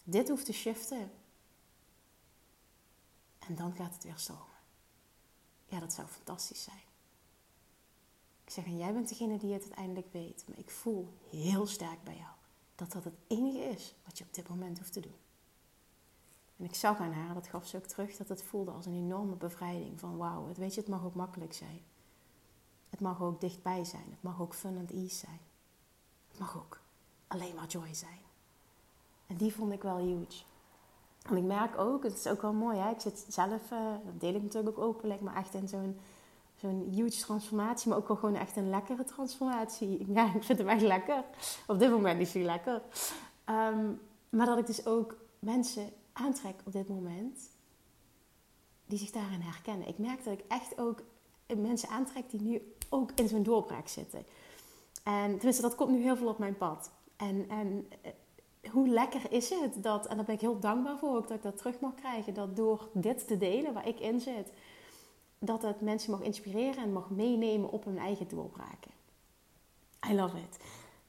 dit 0.03 0.29
hoeft 0.29 0.45
te 0.45 0.53
shiften 0.53 1.11
en 3.39 3.55
dan 3.55 3.73
gaat 3.73 3.93
het 3.93 4.03
weer 4.03 4.17
stromen. 4.17 4.43
Ja, 5.65 5.79
dat 5.79 5.93
zou 5.93 6.07
fantastisch 6.07 6.63
zijn. 6.63 6.83
Ik 8.43 8.51
zeg, 8.51 8.65
en 8.65 8.77
jij 8.77 8.93
bent 8.93 9.09
degene 9.09 9.37
die 9.37 9.53
het 9.53 9.61
uiteindelijk 9.61 10.13
weet, 10.13 10.45
maar 10.47 10.57
ik 10.57 10.69
voel 10.69 11.17
heel 11.29 11.67
sterk 11.67 12.03
bij 12.03 12.17
jou 12.17 12.34
dat 12.75 12.91
dat 12.91 13.03
het 13.03 13.17
enige 13.27 13.59
is 13.59 13.95
wat 14.05 14.17
je 14.17 14.23
op 14.23 14.33
dit 14.33 14.49
moment 14.49 14.77
hoeft 14.77 14.93
te 14.93 14.99
doen. 14.99 15.15
En 16.57 16.65
ik 16.65 16.75
zag 16.75 16.99
aan 16.99 17.13
haar, 17.13 17.33
dat 17.33 17.47
gaf 17.47 17.67
ze 17.67 17.77
ook 17.77 17.85
terug, 17.85 18.17
dat 18.17 18.29
het 18.29 18.43
voelde 18.43 18.71
als 18.71 18.85
een 18.85 18.93
enorme 18.93 19.35
bevrijding 19.35 19.99
van 19.99 20.17
wauw, 20.17 20.47
het 20.47 20.57
weet 20.57 20.73
je, 20.73 20.79
het 20.79 20.89
mag 20.89 21.03
ook 21.03 21.15
makkelijk 21.15 21.53
zijn. 21.53 21.81
Het 22.89 22.99
mag 22.99 23.21
ook 23.21 23.41
dichtbij 23.41 23.83
zijn. 23.83 24.05
Het 24.09 24.21
mag 24.21 24.41
ook 24.41 24.53
fun 24.53 24.77
and 24.77 24.91
ease 24.91 25.15
zijn. 25.15 25.39
Het 26.27 26.39
mag 26.39 26.57
ook 26.57 26.79
alleen 27.27 27.55
maar 27.55 27.67
joy 27.67 27.93
zijn. 27.93 28.19
En 29.27 29.37
die 29.37 29.53
vond 29.53 29.71
ik 29.71 29.81
wel 29.81 29.97
huge. 29.97 30.43
En 31.29 31.37
ik 31.37 31.43
merk 31.43 31.77
ook, 31.77 32.03
het 32.03 32.13
is 32.13 32.27
ook 32.27 32.41
wel 32.41 32.53
mooi, 32.53 32.77
hè? 32.77 32.89
ik 32.89 33.01
zit 33.01 33.25
zelf, 33.27 33.71
uh, 33.71 33.93
dat 34.05 34.19
deel 34.19 34.33
ik 34.35 34.43
natuurlijk 34.43 34.77
ook 34.77 34.83
openlijk, 34.83 35.21
maar 35.21 35.35
echt 35.35 35.53
in 35.53 35.67
zo'n 35.67 35.99
zo'n 36.55 36.87
huge 36.91 37.19
transformatie, 37.19 37.89
maar 37.89 37.97
ook 37.97 38.07
wel 38.07 38.17
gewoon 38.17 38.35
echt 38.35 38.55
een 38.55 38.69
lekkere 38.69 39.03
transformatie. 39.03 40.05
Ja, 40.13 40.33
ik 40.35 40.43
vind 40.43 40.59
hem 40.59 40.69
echt 40.69 40.81
lekker. 40.81 41.23
Op 41.67 41.79
dit 41.79 41.89
moment 41.89 42.21
is 42.21 42.33
hij 42.33 42.43
lekker. 42.43 42.81
Ehm, 43.43 43.91
maar 44.29 44.45
dat 44.45 44.57
ik 44.57 44.65
dus 44.65 44.85
ook 44.85 45.17
mensen 45.39 45.89
aantrek 46.13 46.55
op 46.65 46.71
dit 46.71 46.87
moment 46.87 47.49
die 48.85 48.97
zich 48.97 49.11
daarin 49.11 49.41
herkennen. 49.41 49.87
Ik 49.87 49.97
merk 49.97 50.23
dat 50.23 50.33
ik 50.33 50.43
echt 50.47 50.79
ook 50.79 51.03
mensen 51.57 51.89
aantrek 51.89 52.29
die 52.29 52.41
nu 52.41 52.73
ook 52.89 53.11
in 53.15 53.27
zo'n 53.27 53.43
doorbraak 53.43 53.87
zitten. 53.87 54.25
En 55.03 55.35
tenminste, 55.35 55.61
dat 55.61 55.75
komt 55.75 55.91
nu 55.91 56.01
heel 56.01 56.17
veel 56.17 56.27
op 56.27 56.37
mijn 56.37 56.57
pad. 56.57 56.91
En, 57.15 57.49
en 57.49 57.87
eh, 58.01 58.11
hoe 58.71 58.87
lekker 58.87 59.31
is 59.31 59.49
het 59.49 59.83
dat, 59.83 60.07
en 60.07 60.15
daar 60.15 60.25
ben 60.25 60.35
ik 60.35 60.41
heel 60.41 60.59
dankbaar 60.59 60.97
voor 60.97 61.15
ook 61.15 61.27
dat 61.27 61.37
ik 61.37 61.43
dat 61.43 61.57
terug 61.57 61.79
mag 61.79 61.95
krijgen, 61.95 62.33
dat 62.33 62.55
door 62.55 62.89
dit 62.93 63.27
te 63.27 63.37
delen 63.37 63.73
waar 63.73 63.87
ik 63.87 63.99
in 63.99 64.19
zit, 64.19 64.51
dat 65.45 65.61
het 65.61 65.81
mensen 65.81 66.11
mag 66.11 66.21
inspireren 66.21 66.83
en 66.83 66.93
mag 66.93 67.09
meenemen 67.09 67.71
op 67.71 67.85
hun 67.85 67.97
eigen 67.97 68.27
doorbraken. 68.27 68.91
I 70.09 70.15
love 70.15 70.37
it. 70.37 70.57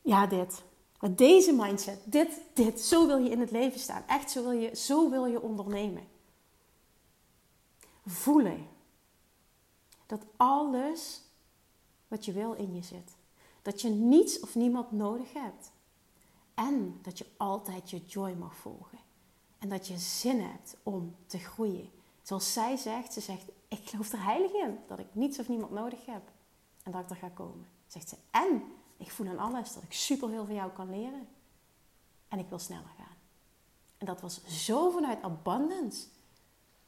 Ja, 0.03 0.27
dit. 0.27 0.63
Met 1.01 1.19
deze 1.19 1.53
mindset, 1.53 1.99
dit, 2.05 2.41
dit, 2.53 2.81
zo 2.81 3.07
wil 3.07 3.19
je 3.19 3.31
in 3.31 3.41
het 3.41 3.51
leven 3.51 3.81
staan. 3.81 4.03
Echt, 4.07 4.31
zo 4.31 4.43
wil 4.43 4.51
je, 4.51 4.77
zo 4.77 5.11
wil 5.11 5.27
je 5.27 5.41
ondernemen. 5.41 6.09
Voelen 8.07 8.67
dat 10.07 10.25
alles 10.37 11.23
wat 12.09 12.25
je 12.25 12.33
wil 12.33 12.53
in 12.53 12.75
je 12.75 12.83
zit. 12.83 13.17
Dat 13.63 13.81
je 13.81 13.89
niets 13.89 14.41
of 14.41 14.55
niemand 14.55 14.93
nodig 14.93 15.33
hebt. 15.33 15.71
En 16.55 16.99
dat 17.03 17.19
je 17.19 17.27
altijd 17.37 17.91
je 17.91 18.01
joy 18.07 18.33
mag 18.33 18.57
volgen. 18.57 18.99
En 19.59 19.69
dat 19.69 19.87
je 19.87 19.99
zin 19.99 20.41
hebt 20.41 20.77
om 20.83 21.17
te 21.27 21.39
groeien. 21.39 21.91
Zoals 22.23 22.53
zij 22.53 22.77
zegt, 22.77 23.13
ze 23.13 23.21
zegt, 23.21 23.45
ik 23.69 23.89
geloof 23.89 24.13
er 24.13 24.25
heilig 24.25 24.53
in 24.53 24.79
dat 24.87 24.99
ik 24.99 25.07
niets 25.13 25.39
of 25.39 25.49
niemand 25.49 25.73
nodig 25.73 26.07
heb. 26.07 26.23
En 26.83 26.93
dat 26.93 27.03
ik 27.03 27.11
er 27.11 27.17
ga 27.17 27.29
komen. 27.29 27.67
Zegt 27.87 28.09
ze, 28.09 28.17
en 28.31 28.63
ik 28.97 29.11
voel 29.11 29.29
aan 29.29 29.39
alles 29.39 29.75
dat 29.75 29.83
ik 29.83 29.93
superveel 29.93 30.45
van 30.45 30.55
jou 30.55 30.71
kan 30.71 30.91
leren. 30.91 31.29
En 32.29 32.39
ik 32.39 32.49
wil 32.49 32.59
sneller 32.59 32.93
gaan. 32.97 33.17
En 33.99 34.07
dat 34.07 34.21
was 34.21 34.45
zo 34.45 34.91
vanuit 34.91 35.23
abundance. 35.23 36.07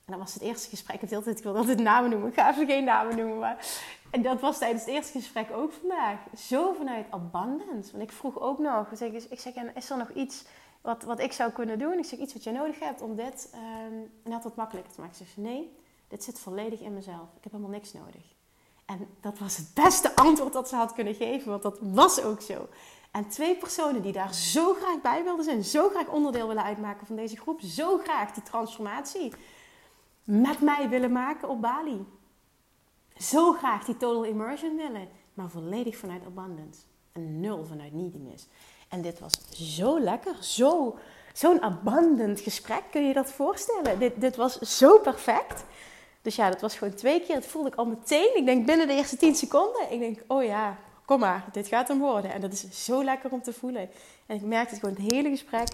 En 0.04 0.14
dat 0.14 0.18
was 0.18 0.34
het 0.34 0.42
eerste 0.42 0.68
gesprek. 0.68 1.02
Ik, 1.02 1.12
altijd, 1.12 1.38
ik 1.38 1.44
wil 1.44 1.56
altijd 1.56 1.78
namen 1.78 2.10
noemen. 2.10 2.28
Ik 2.28 2.34
ga 2.34 2.50
even 2.50 2.66
geen 2.66 2.84
namen 2.84 3.16
noemen. 3.16 3.38
Maar... 3.38 3.66
En 4.10 4.22
dat 4.22 4.40
was 4.40 4.58
tijdens 4.58 4.84
het 4.84 4.94
eerste 4.94 5.18
gesprek 5.18 5.50
ook 5.50 5.72
vandaag. 5.72 6.18
Zo 6.36 6.72
vanuit 6.72 7.10
abundance. 7.10 7.90
Want 7.92 8.02
ik 8.02 8.12
vroeg 8.12 8.40
ook 8.40 8.58
nog. 8.58 8.90
Ik 8.90 9.40
zeg, 9.40 9.52
is 9.74 9.90
er 9.90 9.96
nog 9.96 10.10
iets 10.10 10.44
wat, 10.80 11.02
wat 11.02 11.20
ik 11.20 11.32
zou 11.32 11.52
kunnen 11.52 11.78
doen? 11.78 11.98
Ik 11.98 12.04
zeg, 12.04 12.18
iets 12.18 12.32
wat 12.32 12.44
je 12.44 12.50
nodig 12.50 12.78
hebt 12.78 13.00
om 13.00 13.16
dit 13.16 13.54
um, 13.54 14.10
net 14.24 14.44
wat 14.44 14.56
makkelijker 14.56 14.92
te 14.92 15.00
maken. 15.00 15.16
Ze 15.16 15.24
zeg, 15.24 15.36
nee, 15.36 15.76
dit 16.08 16.24
zit 16.24 16.38
volledig 16.38 16.80
in 16.80 16.94
mezelf. 16.94 17.28
Ik 17.36 17.42
heb 17.42 17.52
helemaal 17.52 17.74
niks 17.74 17.92
nodig. 17.92 18.36
En 18.84 19.08
dat 19.20 19.38
was 19.38 19.56
het 19.56 19.74
beste 19.74 20.16
antwoord 20.16 20.52
dat 20.52 20.68
ze 20.68 20.76
had 20.76 20.92
kunnen 20.92 21.14
geven. 21.14 21.50
Want 21.50 21.62
dat 21.62 21.78
was 21.80 22.22
ook 22.22 22.40
zo. 22.40 22.68
En 23.10 23.28
twee 23.28 23.56
personen 23.56 24.02
die 24.02 24.12
daar 24.12 24.34
zo 24.34 24.74
graag 24.74 25.00
bij 25.00 25.24
wilden 25.24 25.44
zijn, 25.44 25.64
zo 25.64 25.88
graag 25.88 26.08
onderdeel 26.08 26.48
willen 26.48 26.62
uitmaken 26.64 27.06
van 27.06 27.16
deze 27.16 27.36
groep, 27.36 27.60
zo 27.60 27.98
graag 27.98 28.32
die 28.32 28.42
transformatie 28.42 29.32
met 30.24 30.60
mij 30.60 30.88
willen 30.88 31.12
maken 31.12 31.48
op 31.48 31.60
Bali. 31.60 32.06
Zo 33.16 33.52
graag 33.52 33.84
die 33.84 33.96
total 33.96 34.24
immersion 34.24 34.76
willen, 34.76 35.08
maar 35.34 35.50
volledig 35.50 35.96
vanuit 35.96 36.24
abundance 36.24 36.80
en 37.12 37.40
nul 37.40 37.64
vanuit 37.64 37.92
neediness. 37.92 38.46
En 38.88 39.02
dit 39.02 39.18
was 39.18 39.32
zo 39.50 40.00
lekker, 40.00 40.36
zo, 40.40 40.98
zo'n 41.32 41.62
abundant 41.62 42.40
gesprek. 42.40 42.82
Kun 42.90 43.00
je 43.00 43.08
je 43.08 43.14
dat 43.14 43.32
voorstellen? 43.32 43.98
Dit, 43.98 44.20
dit 44.20 44.36
was 44.36 44.58
zo 44.58 44.98
perfect. 44.98 45.64
Dus 46.28 46.36
ja, 46.36 46.50
dat 46.50 46.60
was 46.60 46.76
gewoon 46.76 46.94
twee 46.94 47.20
keer. 47.20 47.34
Dat 47.34 47.46
voelde 47.46 47.68
ik 47.68 47.74
al 47.74 47.86
meteen. 47.86 48.36
Ik 48.36 48.44
denk 48.44 48.66
binnen 48.66 48.86
de 48.86 48.92
eerste 48.92 49.16
tien 49.16 49.34
seconden. 49.34 49.92
Ik 49.92 49.98
denk, 49.98 50.22
oh 50.26 50.44
ja, 50.44 50.78
kom 51.04 51.20
maar, 51.20 51.48
dit 51.52 51.66
gaat 51.66 51.88
hem 51.88 51.98
worden. 51.98 52.32
En 52.32 52.40
dat 52.40 52.52
is 52.52 52.84
zo 52.84 53.04
lekker 53.04 53.30
om 53.30 53.42
te 53.42 53.52
voelen. 53.52 53.90
En 54.26 54.36
ik 54.36 54.42
merkte 54.42 54.74
het 54.74 54.84
gewoon, 54.84 55.02
het 55.02 55.12
hele 55.12 55.28
gesprek 55.28 55.68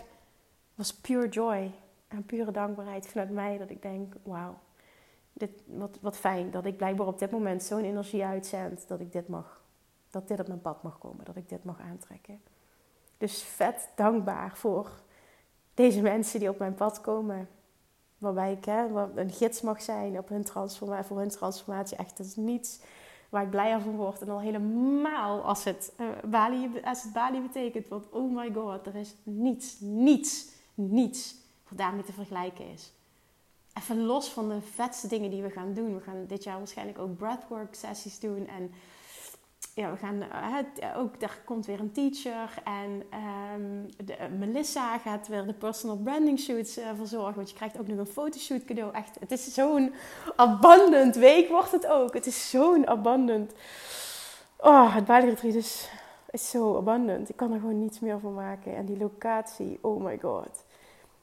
was 0.74 0.94
pure 0.94 1.28
joy. 1.28 1.70
En 2.08 2.24
pure 2.26 2.50
dankbaarheid 2.50 3.06
vanuit 3.06 3.30
mij. 3.30 3.58
Dat 3.58 3.70
ik 3.70 3.82
denk, 3.82 4.14
wauw, 4.22 4.58
dit, 5.32 5.50
wat, 5.66 5.98
wat 6.00 6.16
fijn 6.16 6.50
dat 6.50 6.64
ik 6.64 6.76
blijkbaar 6.76 7.06
op 7.06 7.18
dit 7.18 7.30
moment 7.30 7.62
zo'n 7.62 7.84
energie 7.84 8.24
uitzend. 8.24 8.88
Dat 8.88 9.00
ik 9.00 9.12
dit 9.12 9.28
mag, 9.28 9.60
dat 10.10 10.28
dit 10.28 10.40
op 10.40 10.48
mijn 10.48 10.60
pad 10.60 10.82
mag 10.82 10.98
komen. 10.98 11.24
Dat 11.24 11.36
ik 11.36 11.48
dit 11.48 11.64
mag 11.64 11.80
aantrekken. 11.80 12.40
Dus 13.18 13.42
vet 13.42 13.88
dankbaar 13.94 14.56
voor 14.56 14.90
deze 15.74 16.00
mensen 16.00 16.40
die 16.40 16.48
op 16.48 16.58
mijn 16.58 16.74
pad 16.74 17.00
komen. 17.00 17.48
Waarbij 18.18 18.53
ik 18.53 18.66
een 19.14 19.31
gids 19.31 19.61
mag 19.61 19.83
zijn 19.83 20.18
op 20.18 20.29
hun 20.29 20.44
transformatie, 20.44 21.07
voor 21.07 21.18
hun 21.18 21.29
transformatie. 21.29 21.96
Echt, 21.96 22.16
dat 22.16 22.27
is 22.27 22.37
niets 22.37 22.81
waar 23.29 23.42
ik 23.42 23.50
blijer 23.50 23.81
van 23.81 23.96
word. 23.96 24.20
En 24.20 24.29
al 24.29 24.40
helemaal 24.40 25.42
als 25.42 25.64
het, 25.64 25.92
uh, 26.00 26.09
Bali, 26.24 26.81
als 26.85 27.03
het 27.03 27.12
Bali 27.12 27.40
betekent. 27.40 27.88
Want 27.88 28.11
oh 28.11 28.35
my 28.37 28.53
god, 28.53 28.87
er 28.87 28.94
is 28.94 29.14
niets, 29.22 29.81
niets, 29.81 30.46
niets 30.74 31.35
wat 31.68 31.79
daarmee 31.79 32.05
te 32.05 32.12
vergelijken 32.12 32.70
is. 32.70 32.92
Even 33.72 34.05
los 34.05 34.29
van 34.29 34.48
de 34.48 34.61
vetste 34.61 35.09
dingen 35.09 35.31
die 35.31 35.42
we 35.42 35.50
gaan 35.50 35.74
doen. 35.74 35.94
We 35.94 36.00
gaan 36.00 36.27
dit 36.27 36.44
jaar 36.44 36.59
waarschijnlijk 36.59 36.98
ook 36.98 37.16
breathwork 37.16 37.74
sessies 37.74 38.20
doen. 38.20 38.46
En 38.46 38.70
ja, 39.74 39.90
we 39.90 39.96
gaan, 39.96 40.22
uh, 40.22 40.98
ook 40.98 41.20
daar 41.20 41.38
komt 41.44 41.66
weer 41.66 41.80
een 41.80 41.92
teacher. 41.92 42.62
En 42.64 43.02
um, 43.54 43.88
de, 44.04 44.16
Melissa 44.38 44.98
gaat 44.98 45.28
weer 45.28 45.46
de 45.46 45.52
personal 45.52 45.96
branding 45.96 46.38
shoots 46.38 46.78
verzorgen. 46.96 47.34
Want 47.34 47.50
je 47.50 47.56
krijgt 47.56 47.78
ook 47.78 47.87
nog 47.87 47.98
een 47.98 48.06
fotoshoot 48.06 48.64
cadeau. 48.64 48.94
Echt, 48.94 49.16
het 49.20 49.30
is 49.30 49.54
zo'n 49.54 49.94
abundant 50.37 51.14
week 51.14 51.48
wordt 51.48 51.72
het 51.72 51.87
ook. 51.87 52.14
Het 52.14 52.26
is 52.26 52.50
zo'n 52.50 52.87
abundant. 52.87 53.52
Oh, 54.56 54.94
het 54.94 55.04
Bali 55.04 55.37
is, 55.42 55.90
is 56.30 56.50
zo 56.50 56.76
abundant. 56.76 57.28
Ik 57.28 57.37
kan 57.37 57.52
er 57.52 57.60
gewoon 57.60 57.80
niets 57.80 58.00
meer 58.00 58.20
van 58.20 58.34
maken. 58.34 58.76
En 58.76 58.87
die 58.87 58.98
locatie, 58.98 59.78
oh 59.80 60.04
my 60.04 60.18
god. 60.22 60.64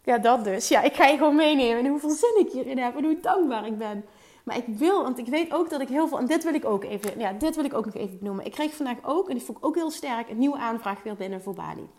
Ja, 0.04 0.18
dat 0.18 0.44
dus. 0.44 0.68
Ja, 0.68 0.82
ik 0.82 0.94
ga 0.94 1.06
je 1.06 1.18
gewoon 1.18 1.36
meenemen. 1.36 1.86
En 1.86 1.90
hoeveel 1.90 2.10
zin 2.10 2.40
ik 2.40 2.52
hierin 2.52 2.78
heb. 2.78 2.98
En 2.98 3.04
hoe 3.04 3.20
dankbaar 3.22 3.66
ik 3.66 3.78
ben. 3.78 4.06
Maar 4.44 4.58
ik 4.58 4.68
wil, 4.68 5.04
want 5.04 5.18
ik 5.18 5.28
weet 5.28 5.54
ook 5.54 5.70
dat 5.70 5.82
ik 5.82 5.88
heel 5.88 6.08
veel. 6.08 6.20
En 6.20 6.26
dit 6.26 6.44
wil 6.44 6.54
ik 6.54 6.66
ook 6.66 6.84
even. 6.84 7.20
Ja, 7.20 7.34
dit 7.34 7.56
wil 7.56 7.66
ik 7.66 7.74
ook 7.74 7.86
nog 7.86 7.94
even 7.94 8.18
noemen. 8.22 8.46
Ik 8.46 8.52
kreeg 8.52 8.74
vandaag 8.74 8.98
ook, 9.04 9.30
en 9.30 9.36
die 9.36 9.46
vond 9.46 9.58
ik 9.58 9.66
ook 9.66 9.76
heel 9.76 9.92
sterk, 9.92 10.30
een 10.30 10.38
nieuwe 10.38 10.58
aanvraag 10.58 11.04
weer 11.04 11.16
binnen 11.16 11.42
voor 11.42 11.54
Bali. 11.54 11.90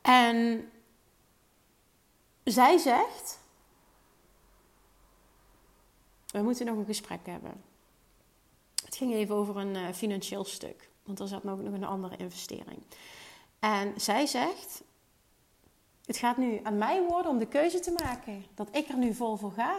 En 0.00 0.70
zij 2.44 2.78
zegt. 2.78 3.38
We 6.26 6.42
moeten 6.42 6.66
nog 6.66 6.76
een 6.76 6.84
gesprek 6.84 7.26
hebben. 7.26 7.62
Het 8.84 8.96
ging 8.96 9.12
even 9.12 9.34
over 9.34 9.56
een 9.56 9.74
uh, 9.74 9.88
financieel 9.92 10.44
stuk. 10.44 10.88
Want 11.02 11.20
er 11.20 11.28
zat 11.28 11.44
nog, 11.44 11.62
nog 11.62 11.74
een 11.74 11.84
andere 11.84 12.16
investering. 12.16 12.82
En 13.58 14.00
zij 14.00 14.26
zegt: 14.26 14.82
Het 16.04 16.16
gaat 16.16 16.36
nu 16.36 16.60
aan 16.62 16.78
mij 16.78 17.02
worden 17.02 17.30
om 17.30 17.38
de 17.38 17.46
keuze 17.46 17.80
te 17.80 17.92
maken 18.04 18.44
dat 18.54 18.68
ik 18.76 18.88
er 18.88 18.96
nu 18.96 19.14
vol 19.14 19.36
voor 19.36 19.52
ga. 19.52 19.76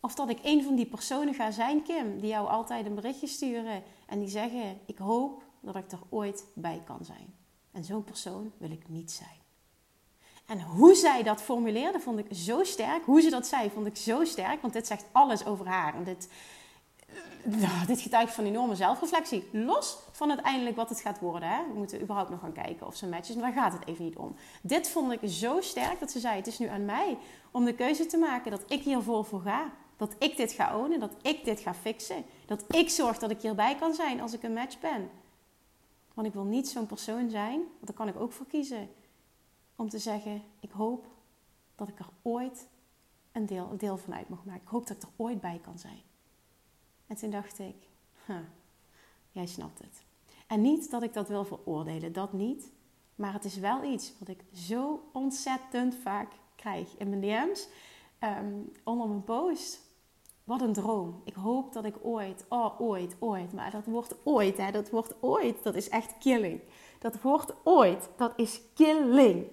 Of 0.00 0.14
dat 0.14 0.28
ik 0.28 0.38
een 0.42 0.64
van 0.64 0.74
die 0.74 0.86
personen 0.86 1.34
ga 1.34 1.50
zijn, 1.50 1.82
Kim, 1.82 2.20
die 2.20 2.30
jou 2.30 2.48
altijd 2.48 2.86
een 2.86 2.94
berichtje 2.94 3.26
sturen 3.26 3.82
en 4.06 4.18
die 4.18 4.28
zeggen: 4.28 4.80
Ik 4.86 4.98
hoop 4.98 5.42
dat 5.60 5.76
ik 5.76 5.92
er 5.92 6.00
ooit 6.08 6.44
bij 6.54 6.82
kan 6.84 7.04
zijn. 7.04 7.34
En 7.72 7.84
zo'n 7.84 8.04
persoon 8.04 8.52
wil 8.58 8.70
ik 8.70 8.88
niet 8.88 9.10
zijn. 9.10 9.38
En 10.46 10.62
hoe 10.62 10.94
zij 10.94 11.22
dat 11.22 11.42
formuleerde, 11.42 12.00
vond 12.00 12.18
ik 12.18 12.26
zo 12.32 12.64
sterk. 12.64 13.04
Hoe 13.04 13.20
ze 13.20 13.30
dat 13.30 13.46
zei, 13.46 13.70
vond 13.70 13.86
ik 13.86 13.96
zo 13.96 14.24
sterk. 14.24 14.60
Want 14.60 14.72
dit 14.72 14.86
zegt 14.86 15.04
alles 15.12 15.46
over 15.46 15.66
haar. 15.66 15.94
En 15.94 16.04
dit, 16.04 16.28
uh, 17.46 17.86
dit 17.86 18.00
getuigt 18.00 18.34
van 18.34 18.44
enorme 18.44 18.74
zelfreflectie. 18.74 19.48
Los 19.52 19.98
van 20.10 20.28
uiteindelijk 20.28 20.76
wat 20.76 20.88
het 20.88 21.00
gaat 21.00 21.20
worden. 21.20 21.48
Hè? 21.48 21.66
We 21.72 21.78
moeten 21.78 22.00
überhaupt 22.00 22.30
nog 22.30 22.40
gaan 22.40 22.52
kijken 22.52 22.86
of 22.86 22.96
ze 22.96 23.06
matches. 23.06 23.36
Maar 23.36 23.52
daar 23.52 23.62
gaat 23.62 23.72
het 23.72 23.86
even 23.86 24.04
niet 24.04 24.16
om. 24.16 24.36
Dit 24.62 24.88
vond 24.88 25.12
ik 25.12 25.20
zo 25.24 25.60
sterk 25.60 26.00
dat 26.00 26.10
ze 26.10 26.20
zei: 26.20 26.36
Het 26.36 26.46
is 26.46 26.58
nu 26.58 26.66
aan 26.66 26.84
mij 26.84 27.18
om 27.50 27.64
de 27.64 27.74
keuze 27.74 28.06
te 28.06 28.16
maken 28.16 28.50
dat 28.50 28.64
ik 28.68 28.82
hier 28.82 29.02
vol 29.02 29.22
voor 29.22 29.40
ga. 29.40 29.72
Dat 30.00 30.14
ik 30.18 30.36
dit 30.36 30.52
ga 30.52 30.76
ownen, 30.76 31.00
dat 31.00 31.16
ik 31.22 31.44
dit 31.44 31.60
ga 31.60 31.74
fixen. 31.74 32.24
Dat 32.46 32.74
ik 32.74 32.90
zorg 32.90 33.18
dat 33.18 33.30
ik 33.30 33.40
hierbij 33.40 33.76
kan 33.76 33.94
zijn 33.94 34.20
als 34.20 34.32
ik 34.32 34.42
een 34.42 34.52
match 34.52 34.80
ben. 34.80 35.10
Want 36.14 36.26
ik 36.26 36.32
wil 36.32 36.44
niet 36.44 36.68
zo'n 36.68 36.86
persoon 36.86 37.30
zijn, 37.30 37.58
want 37.58 37.86
daar 37.86 37.94
kan 37.94 38.08
ik 38.08 38.16
ook 38.16 38.32
voor 38.32 38.46
kiezen. 38.46 38.88
Om 39.76 39.88
te 39.88 39.98
zeggen, 39.98 40.42
ik 40.60 40.70
hoop 40.70 41.06
dat 41.74 41.88
ik 41.88 41.98
er 41.98 42.08
ooit 42.22 42.68
een 43.32 43.46
deel, 43.46 43.68
een 43.70 43.78
deel 43.78 43.96
van 43.96 44.14
uit 44.14 44.28
mag 44.28 44.44
maken. 44.44 44.62
Ik 44.62 44.68
hoop 44.68 44.86
dat 44.86 44.96
ik 44.96 45.02
er 45.02 45.08
ooit 45.16 45.40
bij 45.40 45.60
kan 45.62 45.78
zijn. 45.78 46.02
En 47.06 47.16
toen 47.16 47.30
dacht 47.30 47.58
ik, 47.58 47.76
jij 49.30 49.46
snapt 49.46 49.78
het. 49.78 50.02
En 50.46 50.60
niet 50.60 50.90
dat 50.90 51.02
ik 51.02 51.12
dat 51.12 51.28
wil 51.28 51.44
veroordelen, 51.44 52.12
dat 52.12 52.32
niet. 52.32 52.70
Maar 53.14 53.32
het 53.32 53.44
is 53.44 53.56
wel 53.56 53.84
iets 53.84 54.12
wat 54.18 54.28
ik 54.28 54.44
zo 54.52 55.08
ontzettend 55.12 55.94
vaak 55.94 56.32
krijg 56.54 56.96
in 56.96 57.08
mijn 57.08 57.20
DM's. 57.20 57.68
Um, 58.20 58.72
onder 58.84 59.08
mijn 59.08 59.24
post. 59.24 59.88
Wat 60.50 60.60
een 60.60 60.72
droom. 60.72 61.20
Ik 61.24 61.34
hoop 61.34 61.72
dat 61.72 61.84
ik 61.84 61.94
ooit, 62.02 62.44
oh 62.48 62.80
ooit, 62.80 63.16
ooit, 63.18 63.52
maar 63.52 63.70
dat 63.70 63.84
wordt 63.84 64.14
ooit, 64.22 64.56
hè, 64.56 64.70
dat 64.70 64.90
wordt 64.90 65.14
ooit, 65.20 65.62
dat 65.62 65.74
is 65.74 65.88
echt 65.88 66.14
killing. 66.18 66.60
Dat 66.98 67.20
wordt 67.22 67.54
ooit, 67.64 68.08
dat 68.16 68.32
is 68.36 68.60
killing. 68.74 69.46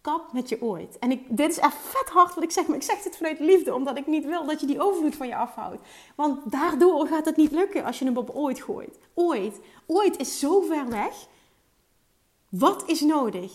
Kap 0.00 0.32
met 0.32 0.48
je 0.48 0.62
ooit. 0.62 0.98
En 0.98 1.10
ik, 1.10 1.36
dit 1.36 1.50
is 1.50 1.58
echt 1.58 1.76
vet 1.76 2.08
hard 2.08 2.34
wat 2.34 2.44
ik 2.44 2.50
zeg, 2.50 2.66
maar 2.66 2.76
ik 2.76 2.82
zeg 2.82 3.02
dit 3.02 3.16
vanuit 3.16 3.40
liefde, 3.40 3.74
omdat 3.74 3.98
ik 3.98 4.06
niet 4.06 4.24
wil 4.24 4.46
dat 4.46 4.60
je 4.60 4.66
die 4.66 4.80
overvloed 4.80 5.16
van 5.16 5.28
je 5.28 5.36
afhoudt. 5.36 5.82
Want 6.16 6.52
daardoor 6.52 7.06
gaat 7.06 7.24
het 7.24 7.36
niet 7.36 7.52
lukken 7.52 7.84
als 7.84 7.98
je 7.98 8.04
hem 8.04 8.16
op 8.16 8.30
ooit 8.30 8.60
gooit. 8.60 8.98
Ooit. 9.14 9.60
Ooit 9.86 10.18
is 10.18 10.38
zo 10.38 10.60
ver 10.60 10.88
weg. 10.88 11.26
Wat 12.48 12.88
is 12.88 13.00
nodig 13.00 13.52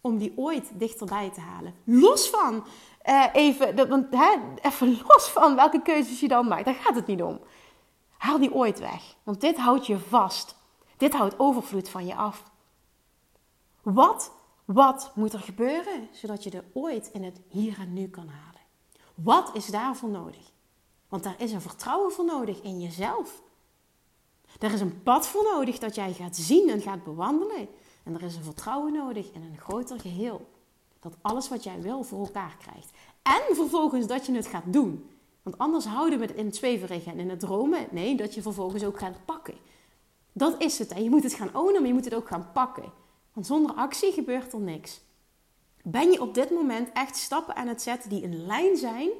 om 0.00 0.18
die 0.18 0.32
ooit 0.36 0.70
dichterbij 0.74 1.30
te 1.30 1.40
halen? 1.40 1.74
Los 1.84 2.28
van 2.30 2.64
uh, 3.08 3.26
even, 3.32 3.88
want, 3.88 4.06
hè, 4.10 4.36
even 4.62 5.00
los 5.08 5.28
van 5.28 5.54
welke 5.54 5.82
keuzes 5.82 6.20
je 6.20 6.28
dan 6.28 6.48
maakt. 6.48 6.64
Daar 6.64 6.74
gaat 6.74 6.94
het 6.94 7.06
niet 7.06 7.22
om. 7.22 7.40
Haal 8.16 8.38
die 8.38 8.54
ooit 8.54 8.78
weg. 8.78 9.16
Want 9.22 9.40
dit 9.40 9.56
houdt 9.56 9.86
je 9.86 9.98
vast. 9.98 10.56
Dit 10.96 11.14
houdt 11.14 11.38
overvloed 11.38 11.88
van 11.88 12.06
je 12.06 12.14
af. 12.14 12.50
Wat, 13.82 14.32
wat 14.64 15.12
moet 15.14 15.32
er 15.32 15.40
gebeuren 15.40 16.08
zodat 16.12 16.44
je 16.44 16.50
er 16.50 16.64
ooit 16.72 17.10
in 17.12 17.24
het 17.24 17.40
hier 17.48 17.78
en 17.80 17.92
nu 17.92 18.08
kan 18.08 18.28
halen? 18.28 18.60
Wat 19.14 19.50
is 19.54 19.66
daarvoor 19.66 20.08
nodig? 20.08 20.52
Want 21.08 21.22
daar 21.22 21.34
is 21.38 21.52
een 21.52 21.60
vertrouwen 21.60 22.12
voor 22.12 22.24
nodig 22.24 22.60
in 22.60 22.80
jezelf. 22.80 23.42
Er 24.58 24.72
is 24.72 24.80
een 24.80 25.02
pad 25.02 25.26
voor 25.26 25.42
nodig 25.42 25.78
dat 25.78 25.94
jij 25.94 26.12
gaat 26.12 26.36
zien 26.36 26.68
en 26.68 26.80
gaat 26.80 27.04
bewandelen. 27.04 27.68
En 28.04 28.14
er 28.14 28.22
is 28.22 28.36
een 28.36 28.44
vertrouwen 28.44 28.92
nodig 28.92 29.30
in 29.32 29.42
een 29.42 29.58
groter 29.58 30.00
geheel. 30.00 30.48
Dat 31.00 31.16
alles 31.20 31.48
wat 31.48 31.64
jij 31.64 31.80
wil 31.80 32.02
voor 32.02 32.20
elkaar 32.20 32.56
krijgt. 32.58 32.90
En 33.22 33.56
vervolgens 33.56 34.06
dat 34.06 34.26
je 34.26 34.34
het 34.34 34.46
gaat 34.46 34.72
doen. 34.72 35.10
Want 35.42 35.58
anders 35.58 35.84
houden 35.84 36.18
we 36.18 36.24
het 36.24 36.34
in 36.34 36.46
het 36.46 36.56
zweverige 36.56 37.10
en 37.10 37.18
in 37.18 37.30
het 37.30 37.40
dromen. 37.40 37.86
Nee, 37.90 38.16
dat 38.16 38.34
je 38.34 38.42
vervolgens 38.42 38.84
ook 38.84 38.98
gaat 38.98 39.24
pakken. 39.24 39.54
Dat 40.32 40.62
is 40.62 40.78
het. 40.78 40.90
En 40.90 41.02
je 41.02 41.10
moet 41.10 41.22
het 41.22 41.34
gaan 41.34 41.56
ownen, 41.56 41.80
maar 41.80 41.86
je 41.86 41.94
moet 41.94 42.04
het 42.04 42.14
ook 42.14 42.28
gaan 42.28 42.52
pakken. 42.52 42.92
Want 43.32 43.46
zonder 43.46 43.74
actie 43.74 44.12
gebeurt 44.12 44.52
er 44.52 44.60
niks. 44.60 45.00
Ben 45.82 46.10
je 46.10 46.20
op 46.20 46.34
dit 46.34 46.50
moment 46.50 46.92
echt 46.92 47.16
stappen 47.16 47.54
aan 47.54 47.68
het 47.68 47.82
zetten 47.82 48.10
die 48.10 48.22
in 48.22 48.46
lijn 48.46 48.76
zijn 48.76 49.10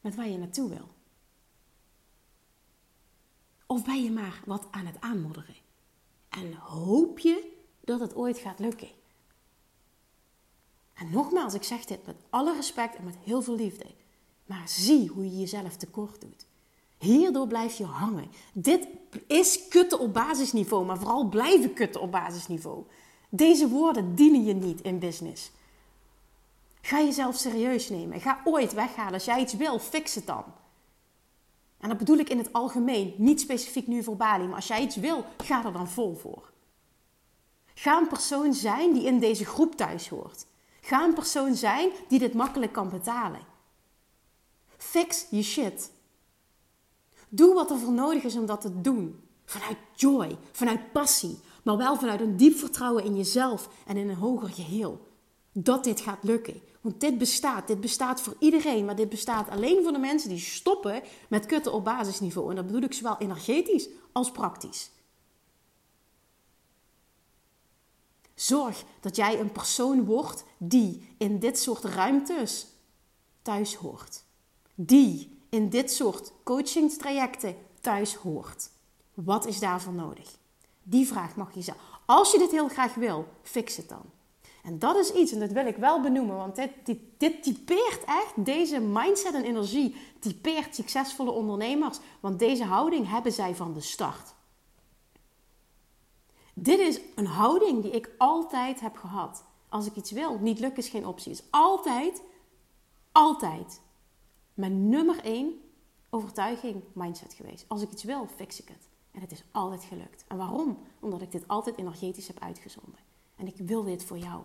met 0.00 0.14
waar 0.14 0.28
je 0.28 0.38
naartoe 0.38 0.68
wil? 0.68 0.88
Of 3.66 3.84
ben 3.84 4.02
je 4.02 4.10
maar 4.10 4.42
wat 4.46 4.66
aan 4.70 4.86
het 4.86 5.00
aanmodderen? 5.00 5.56
En 6.28 6.54
hoop 6.54 7.18
je 7.18 7.52
dat 7.80 8.00
het 8.00 8.14
ooit 8.14 8.38
gaat 8.38 8.58
lukken? 8.58 8.88
En 10.94 11.10
nogmaals, 11.10 11.54
ik 11.54 11.62
zeg 11.62 11.84
dit 11.84 12.06
met 12.06 12.16
alle 12.30 12.54
respect 12.54 12.96
en 12.96 13.04
met 13.04 13.16
heel 13.24 13.42
veel 13.42 13.56
liefde. 13.56 13.86
Maar 14.46 14.62
zie 14.68 15.08
hoe 15.08 15.24
je 15.24 15.38
jezelf 15.38 15.76
tekort 15.76 16.20
doet. 16.20 16.46
Hierdoor 16.98 17.46
blijf 17.46 17.76
je 17.76 17.84
hangen. 17.84 18.30
Dit 18.52 18.86
is 19.26 19.68
kutten 19.68 19.98
op 19.98 20.14
basisniveau, 20.14 20.84
maar 20.84 20.98
vooral 20.98 21.28
blijven 21.28 21.72
kutten 21.72 22.00
op 22.00 22.12
basisniveau. 22.12 22.84
Deze 23.28 23.68
woorden 23.68 24.14
dienen 24.14 24.44
je 24.44 24.54
niet 24.54 24.80
in 24.80 24.98
business. 24.98 25.50
Ga 26.80 26.98
jezelf 26.98 27.36
serieus 27.36 27.88
nemen. 27.88 28.20
Ga 28.20 28.40
ooit 28.44 28.72
weghalen. 28.72 29.12
Als 29.12 29.24
jij 29.24 29.40
iets 29.40 29.54
wil, 29.54 29.78
fix 29.78 30.14
het 30.14 30.26
dan. 30.26 30.44
En 31.78 31.88
dat 31.88 31.98
bedoel 31.98 32.18
ik 32.18 32.30
in 32.30 32.38
het 32.38 32.52
algemeen, 32.52 33.14
niet 33.16 33.40
specifiek 33.40 33.86
nu 33.86 34.02
voor 34.02 34.16
Bali. 34.16 34.44
Maar 34.44 34.56
als 34.56 34.66
jij 34.66 34.82
iets 34.82 34.96
wil, 34.96 35.24
ga 35.36 35.64
er 35.64 35.72
dan 35.72 35.88
vol 35.88 36.14
voor. 36.14 36.52
Ga 37.74 37.98
een 37.98 38.08
persoon 38.08 38.54
zijn 38.54 38.92
die 38.92 39.04
in 39.04 39.18
deze 39.18 39.44
groep 39.44 39.76
thuis 39.76 40.08
hoort. 40.08 40.46
Ga 40.84 41.04
een 41.04 41.14
persoon 41.14 41.54
zijn 41.54 41.90
die 42.08 42.18
dit 42.18 42.34
makkelijk 42.34 42.72
kan 42.72 42.88
betalen. 42.88 43.40
Fix 44.76 45.26
je 45.30 45.42
shit. 45.42 45.90
Doe 47.28 47.54
wat 47.54 47.70
er 47.70 47.78
voor 47.78 47.92
nodig 47.92 48.22
is 48.22 48.36
om 48.36 48.46
dat 48.46 48.60
te 48.60 48.80
doen. 48.80 49.20
Vanuit 49.44 49.76
joy, 49.94 50.36
vanuit 50.52 50.92
passie, 50.92 51.38
maar 51.62 51.76
wel 51.76 51.96
vanuit 51.96 52.20
een 52.20 52.36
diep 52.36 52.56
vertrouwen 52.56 53.04
in 53.04 53.16
jezelf 53.16 53.68
en 53.86 53.96
in 53.96 54.08
een 54.08 54.16
hoger 54.16 54.48
geheel. 54.48 55.08
Dat 55.52 55.84
dit 55.84 56.00
gaat 56.00 56.22
lukken. 56.22 56.60
Want 56.80 57.00
dit 57.00 57.18
bestaat. 57.18 57.66
Dit 57.66 57.80
bestaat 57.80 58.20
voor 58.20 58.36
iedereen. 58.38 58.84
Maar 58.84 58.96
dit 58.96 59.08
bestaat 59.08 59.48
alleen 59.48 59.82
voor 59.82 59.92
de 59.92 59.98
mensen 59.98 60.28
die 60.28 60.38
stoppen 60.38 61.02
met 61.28 61.46
kutten 61.46 61.72
op 61.72 61.84
basisniveau. 61.84 62.50
En 62.50 62.56
dat 62.56 62.66
bedoel 62.66 62.82
ik 62.82 62.92
zowel 62.92 63.18
energetisch 63.18 63.88
als 64.12 64.30
praktisch. 64.30 64.90
Zorg 68.34 68.84
dat 69.00 69.16
jij 69.16 69.40
een 69.40 69.52
persoon 69.52 70.04
wordt 70.04 70.44
die 70.58 71.14
in 71.18 71.38
dit 71.38 71.58
soort 71.58 71.84
ruimtes 71.84 72.66
thuis 73.42 73.74
hoort. 73.74 74.24
Die 74.74 75.38
in 75.48 75.68
dit 75.68 75.92
soort 75.92 76.32
coachingstrajecten 76.44 77.56
thuis 77.80 78.14
hoort. 78.14 78.70
Wat 79.14 79.46
is 79.46 79.58
daarvoor 79.58 79.92
nodig? 79.92 80.30
Die 80.82 81.06
vraag 81.06 81.36
mag 81.36 81.54
je 81.54 81.62
stellen. 81.62 81.80
Als 82.06 82.32
je 82.32 82.38
dit 82.38 82.50
heel 82.50 82.68
graag 82.68 82.94
wil, 82.94 83.26
fix 83.42 83.76
het 83.76 83.88
dan. 83.88 84.02
En 84.62 84.78
dat 84.78 84.96
is 84.96 85.12
iets, 85.12 85.32
en 85.32 85.40
dat 85.40 85.52
wil 85.52 85.66
ik 85.66 85.76
wel 85.76 86.00
benoemen, 86.00 86.36
want 86.36 86.56
dit, 86.56 86.70
dit, 86.84 86.98
dit 87.16 87.42
typeert 87.42 88.04
echt, 88.04 88.32
deze 88.44 88.80
mindset 88.80 89.34
en 89.34 89.44
energie 89.44 89.96
typeert 90.20 90.74
succesvolle 90.74 91.30
ondernemers, 91.30 91.98
want 92.20 92.38
deze 92.38 92.64
houding 92.64 93.08
hebben 93.08 93.32
zij 93.32 93.54
van 93.54 93.72
de 93.74 93.80
start. 93.80 94.33
Dit 96.54 96.78
is 96.78 97.00
een 97.14 97.26
houding 97.26 97.82
die 97.82 97.90
ik 97.90 98.10
altijd 98.18 98.80
heb 98.80 98.96
gehad. 98.96 99.44
Als 99.68 99.86
ik 99.86 99.96
iets 99.96 100.10
wil, 100.10 100.38
niet 100.38 100.58
lukken 100.58 100.82
is 100.82 100.88
geen 100.88 101.06
optie. 101.06 101.32
is 101.32 101.42
altijd, 101.50 102.22
altijd 103.12 103.80
mijn 104.54 104.88
nummer 104.88 105.24
één 105.24 105.60
overtuiging 106.10 106.82
mindset 106.92 107.34
geweest. 107.34 107.64
Als 107.68 107.82
ik 107.82 107.90
iets 107.90 108.04
wil, 108.04 108.26
fix 108.26 108.60
ik 108.60 108.68
het. 108.68 108.88
En 109.10 109.20
het 109.20 109.32
is 109.32 109.44
altijd 109.52 109.82
gelukt. 109.84 110.24
En 110.28 110.36
waarom? 110.36 110.78
Omdat 111.00 111.22
ik 111.22 111.32
dit 111.32 111.48
altijd 111.48 111.78
energetisch 111.78 112.26
heb 112.26 112.40
uitgezonden. 112.40 113.00
En 113.36 113.46
ik 113.46 113.56
wil 113.56 113.82
dit 113.82 114.04
voor 114.04 114.18
jou. 114.18 114.42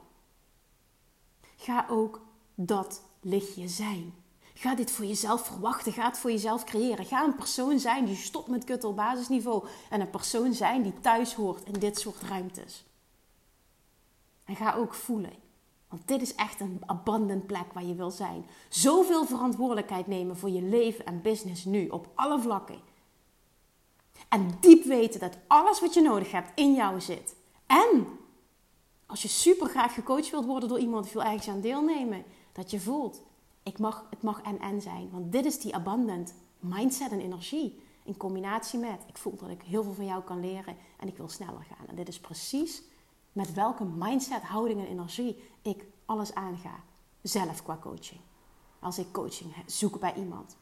Ga 1.56 1.86
ook 1.90 2.22
dat 2.56 3.04
lichtje 3.22 3.68
zijn. 3.68 4.14
Ga 4.60 4.76
dit 4.76 4.92
voor 4.92 5.06
jezelf 5.06 5.46
verwachten. 5.46 5.94
Ga 5.94 6.06
het 6.06 6.18
voor 6.18 6.32
jezelf 6.32 6.64
creëren. 6.64 7.06
Ga 7.06 7.24
een 7.24 7.36
persoon 7.36 7.80
zijn 7.80 8.06
die 8.06 8.16
stopt 8.16 8.48
met 8.48 8.64
kutten 8.64 8.90
op 8.90 8.96
basisniveau. 8.96 9.68
En 9.90 10.02
een 10.02 10.10
persoon 10.10 10.54
zijn 10.54 10.82
die 10.82 11.00
thuis 11.00 11.34
hoort 11.34 11.66
in 11.66 11.74
dit 11.74 12.00
soort 12.00 12.22
ruimtes. 12.22 12.86
En 14.46 14.56
ga 14.56 14.74
ook 14.74 14.94
voelen. 14.94 15.34
Want 15.90 16.08
dit 16.08 16.22
is 16.22 16.36
echt 16.36 16.60
een 16.60 16.82
abundant 16.86 17.48
plek 17.48 17.74
waar 17.74 17.84
je 17.84 17.96
wil 17.96 18.12
zijn. 18.12 18.46
Zoveel 18.70 19.26
verantwoordelijkheid 19.26 20.08
nemen 20.08 20.38
voor 20.38 20.50
je 20.50 20.62
leven 20.62 21.06
en 21.06 21.22
business 21.22 21.66
nu 21.66 21.88
op 21.88 22.08
alle 22.16 22.40
vlakken. 22.40 22.80
En 24.30 24.58
diep 24.60 24.84
weten 24.84 25.20
dat 25.20 25.38
alles 25.48 25.80
wat 25.80 25.94
je 25.94 26.02
nodig 26.02 26.32
hebt 26.32 26.52
in 26.56 26.74
jou 26.74 27.02
zit. 27.02 27.36
En 27.66 28.08
als 29.06 29.22
je 29.22 29.28
super 29.28 29.70
graag 29.70 29.94
gecoacht 29.94 30.30
wilt 30.30 30.46
worden 30.46 30.70
door 30.70 30.80
iemand, 30.80 31.04
die 31.04 31.14
wil 31.14 31.24
ergens 31.24 31.48
aan 31.48 31.62
deelnemen. 31.62 32.24
Dat 32.52 32.72
je 32.72 32.80
voelt, 32.80 33.22
ik 33.70 33.80
mag, 33.80 34.06
het 34.10 34.22
mag 34.22 34.42
en 34.42 34.60
en 34.60 34.82
zijn. 34.82 35.10
Want 35.12 35.32
dit 35.32 35.46
is 35.46 35.60
die 35.60 35.76
abundant 35.76 36.34
mindset 36.60 37.12
en 37.12 37.20
energie. 37.20 37.82
In 38.04 38.18
combinatie 38.18 38.80
met, 38.80 39.04
ik 39.08 39.18
voel 39.18 39.36
dat 39.36 39.50
ik 39.50 39.62
heel 39.62 39.84
veel 39.84 39.94
van 39.94 40.06
jou 40.06 40.24
kan 40.24 40.40
leren 40.40 40.78
en 40.98 41.08
ik 41.08 41.18
wil 41.18 41.30
sneller 41.30 41.64
gaan. 41.64 41.88
En 41.88 41.96
dit 41.96 42.08
is 42.08 42.20
precies 42.20 42.82
met 43.32 43.54
welke 43.54 43.86
mindset, 43.86 44.42
houding 44.42 44.80
en 44.80 44.88
energie 44.88 45.44
ik 45.62 45.86
alles 46.06 46.34
aanga. 46.34 46.84
Zelf 47.22 47.64
qua 47.64 47.78
coaching. 47.82 48.20
Als 48.80 49.00
ik 49.00 49.12
coaching 49.12 49.54
zoek 49.66 50.00
bij 50.00 50.14
iemand. 50.16 50.58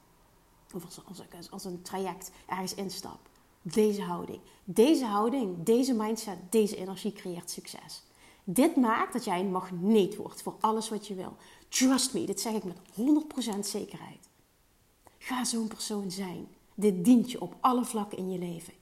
Of 0.74 0.86
als, 0.86 1.06
als 1.06 1.20
ik 1.20 1.36
als 1.50 1.66
een 1.66 1.82
traject 1.82 2.32
ergens 2.46 2.74
instap. 2.74 3.20
Deze 3.62 4.02
houding. 4.02 4.40
Deze 4.64 5.06
houding, 5.06 5.64
deze 5.64 5.94
mindset, 5.94 6.38
deze 6.50 6.76
energie 6.76 7.14
creëert 7.14 7.50
succes. 7.50 8.04
Dit 8.44 8.76
maakt 8.76 9.14
dat 9.14 9.24
jij 9.24 9.40
een 9.40 9.52
magneet 9.52 10.16
wordt 10.16 10.42
voor 10.42 10.56
alles 10.60 10.90
wat 10.90 11.08
je 11.08 11.16
wil. 11.16 11.36
Trust 11.70 12.14
me, 12.14 12.26
dit 12.26 12.42
zeg 12.42 12.54
ik 12.54 12.64
met 12.64 12.78
100% 13.56 13.60
zekerheid. 13.60 14.30
Ga 15.18 15.44
zo'n 15.44 15.68
persoon 15.68 16.12
zijn. 16.12 16.48
Dit 16.76 17.06
dient 17.06 17.32
je 17.32 17.42
op 17.42 17.56
alle 17.60 17.86
vlakken 17.86 18.18
in 18.18 18.32
je 18.32 18.40
leven. 18.40 18.74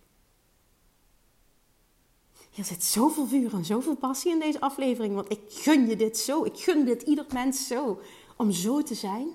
Er 2.55 2.63
zit 2.63 2.83
zoveel 2.83 3.27
vuur 3.27 3.53
en 3.53 3.65
zoveel 3.65 3.95
passie 3.95 4.31
in 4.31 4.39
deze 4.39 4.59
aflevering, 4.59 5.15
want 5.15 5.31
ik 5.31 5.41
gun 5.47 5.87
je 5.87 5.95
dit 5.95 6.17
zo. 6.17 6.43
Ik 6.43 6.59
gun 6.59 6.85
dit 6.85 7.01
ieder 7.01 7.25
mens 7.33 7.67
zo. 7.67 8.01
Om 8.37 8.51
zo 8.51 8.81
te 8.81 8.95
zijn. 8.95 9.27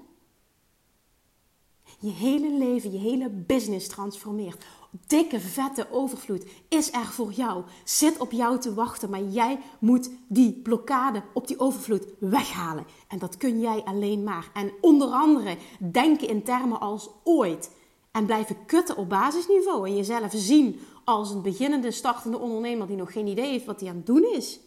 Je 1.99 2.11
hele 2.11 2.59
leven, 2.59 2.93
je 2.93 2.99
hele 2.99 3.29
business 3.29 3.89
transformeert 3.89 4.65
dikke, 5.07 5.41
vette 5.41 5.87
overvloed 5.91 6.45
is 6.69 6.93
er 6.93 7.07
voor 7.07 7.33
jou. 7.33 7.65
Zit 7.85 8.19
op 8.19 8.33
jou 8.33 8.59
te 8.59 8.75
wachten, 8.75 9.11
maar 9.11 9.23
jij 9.23 9.61
moet 9.79 10.11
die 10.29 10.53
blokkade 10.53 11.23
op 11.35 11.47
die 11.47 11.61
overvloed 11.61 12.07
weghalen. 12.19 12.87
En 13.09 13.19
dat 13.19 13.37
kun 13.37 13.61
jij 13.61 13.83
alleen 13.85 14.25
maar. 14.25 14.51
En 14.55 14.73
onder 14.81 15.09
andere 15.09 15.57
denken 15.79 16.29
in 16.29 16.43
termen 16.43 16.81
als 16.81 17.11
ooit. 17.25 17.71
En 18.11 18.27
blijven 18.27 18.67
kutten 18.67 18.97
op 18.97 19.09
basisniveau. 19.09 19.89
En 19.89 19.97
jezelf 19.97 20.33
zien 20.35 20.81
als 21.05 21.31
een 21.31 21.43
beginnende, 21.43 21.91
startende 21.91 22.39
ondernemer 22.39 22.87
die 22.87 22.97
nog 22.97 23.13
geen 23.13 23.27
idee 23.27 23.51
heeft 23.51 23.67
wat 23.67 23.81
hij 23.81 23.89
aan 23.89 23.97
het 23.97 24.07
doen 24.07 24.33
is. 24.33 24.61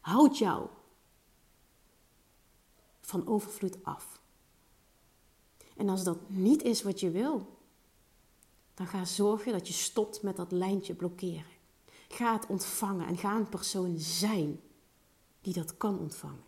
Houd 0.00 0.38
jou 0.38 0.66
van 3.00 3.26
overvloed 3.26 3.76
af. 3.82 4.20
En 5.76 5.88
als 5.88 6.04
dat 6.04 6.18
niet 6.26 6.62
is 6.62 6.82
wat 6.82 7.00
je 7.00 7.10
wil, 7.10 7.55
dan 8.76 8.86
ga 8.86 9.04
zorgen 9.04 9.52
dat 9.52 9.66
je 9.66 9.72
stopt 9.72 10.22
met 10.22 10.36
dat 10.36 10.52
lijntje 10.52 10.94
blokkeren. 10.94 11.54
Ga 12.08 12.32
het 12.32 12.46
ontvangen 12.46 13.06
en 13.06 13.16
ga 13.16 13.36
een 13.36 13.48
persoon 13.48 13.98
zijn 13.98 14.60
die 15.40 15.52
dat 15.52 15.76
kan 15.76 15.98
ontvangen. 15.98 16.44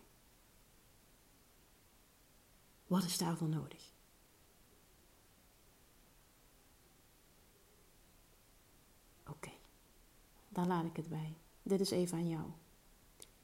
Wat 2.87 3.03
is 3.03 3.17
daarvoor 3.17 3.47
nodig? 3.47 3.91
Oké, 9.27 9.51
dan 10.49 10.67
laat 10.67 10.85
ik 10.85 10.95
het 10.95 11.09
bij. 11.09 11.35
Dit 11.63 11.79
is 11.79 11.91
even 11.91 12.17
aan 12.17 12.29
jou. 12.29 12.45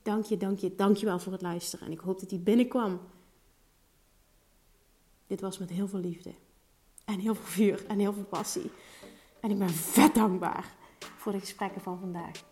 Dank 0.01 0.25
je, 0.25 0.37
dank 0.37 0.59
je, 0.59 0.75
dank 0.75 0.97
je 0.97 1.05
wel 1.05 1.19
voor 1.19 1.31
het 1.31 1.41
luisteren. 1.41 1.85
En 1.85 1.91
ik 1.91 1.99
hoop 1.99 2.19
dat 2.19 2.29
die 2.29 2.39
binnenkwam. 2.39 2.99
Dit 5.27 5.41
was 5.41 5.57
met 5.57 5.69
heel 5.69 5.87
veel 5.87 5.99
liefde. 5.99 6.33
En 7.05 7.19
heel 7.19 7.35
veel 7.35 7.45
vuur 7.45 7.85
en 7.87 7.99
heel 7.99 8.13
veel 8.13 8.23
passie. 8.23 8.71
En 9.39 9.51
ik 9.51 9.57
ben 9.57 9.69
vet 9.69 10.15
dankbaar 10.15 10.65
voor 11.17 11.31
de 11.31 11.39
gesprekken 11.39 11.81
van 11.81 11.99
vandaag. 11.99 12.43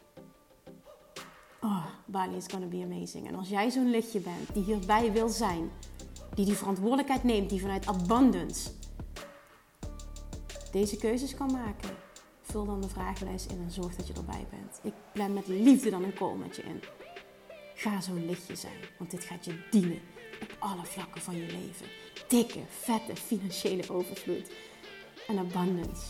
Oh, 1.62 1.86
Bali 2.06 2.36
is 2.36 2.48
gonna 2.48 2.66
be 2.66 2.88
amazing. 2.92 3.28
En 3.28 3.36
als 3.36 3.50
jij 3.50 3.70
zo'n 3.70 3.90
lichtje 3.90 4.20
bent 4.20 4.54
die 4.54 4.64
hierbij 4.64 5.12
wil 5.12 5.30
zijn, 5.30 5.72
die 6.36 6.46
die 6.46 6.56
verantwoordelijkheid 6.56 7.24
neemt, 7.24 7.50
die 7.50 7.62
vanuit 7.62 7.88
abundance 7.88 8.72
deze 10.72 10.98
keuzes 10.98 11.36
kan 11.36 11.52
maken, 11.52 11.90
vul 12.42 12.66
dan 12.66 12.82
de 12.82 12.90
vragenlijst 12.90 13.52
in 13.52 13.60
en 13.60 13.72
zorg 13.72 13.96
dat 13.96 14.08
je 14.08 14.14
erbij 14.14 14.46
bent. 14.50 14.80
Ik 14.84 14.94
plan 15.14 15.34
met 15.34 15.48
liefde 15.48 15.90
dan 15.90 16.04
een 16.04 16.14
call 16.14 16.36
met 16.36 16.56
je 16.56 16.62
in. 16.64 16.82
Ga 17.76 18.02
zo'n 18.02 18.26
lichtje 18.26 18.56
zijn, 18.56 18.80
want 18.98 19.12
dit 19.12 19.24
gaat 19.24 19.46
je 19.46 19.68
dienen 19.70 20.00
op 20.44 20.56
alle 20.60 20.86
vlakken 20.86 21.22
van 21.22 21.36
je 21.36 21.46
leven. 21.46 21.88
Dikke, 22.28 22.60
vette 22.80 23.16
financiële 23.16 23.84
overvloed 23.90 24.52
en 25.28 25.38
abundance. 25.38 26.06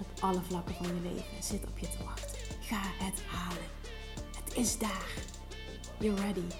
op 0.00 0.06
alle 0.20 0.40
vlakken 0.48 0.74
van 0.74 0.86
je 0.86 1.00
leven 1.02 1.42
zit 1.42 1.62
op 1.62 1.78
je 1.78 1.86
te 1.86 2.04
wachten. 2.04 2.38
Ga 2.60 2.80
het 3.04 3.22
halen. 3.26 3.68
Het 4.44 4.56
is 4.56 4.78
daar. 4.78 5.12
You're 5.98 6.20
ready. 6.20 6.54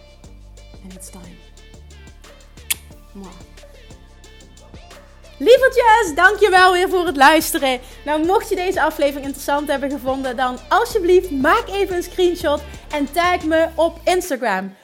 And 0.83 0.94
it's 0.94 1.11
time. 1.11 1.37
Mwah. 3.12 3.33
Lievertjes, 5.38 6.14
dankjewel 6.14 6.73
weer 6.73 6.88
voor 6.88 7.07
het 7.07 7.16
luisteren. 7.16 7.81
Nou, 8.05 8.27
mocht 8.27 8.49
je 8.49 8.55
deze 8.57 8.83
aflevering 8.83 9.25
interessant 9.25 9.68
hebben 9.68 9.90
gevonden, 9.90 10.37
dan 10.37 10.59
alsjeblieft 10.68 11.31
maak 11.31 11.68
even 11.68 11.97
een 11.97 12.03
screenshot 12.03 12.62
en 12.90 13.12
tag 13.12 13.44
me 13.44 13.68
op 13.75 14.01
Instagram. 14.05 14.75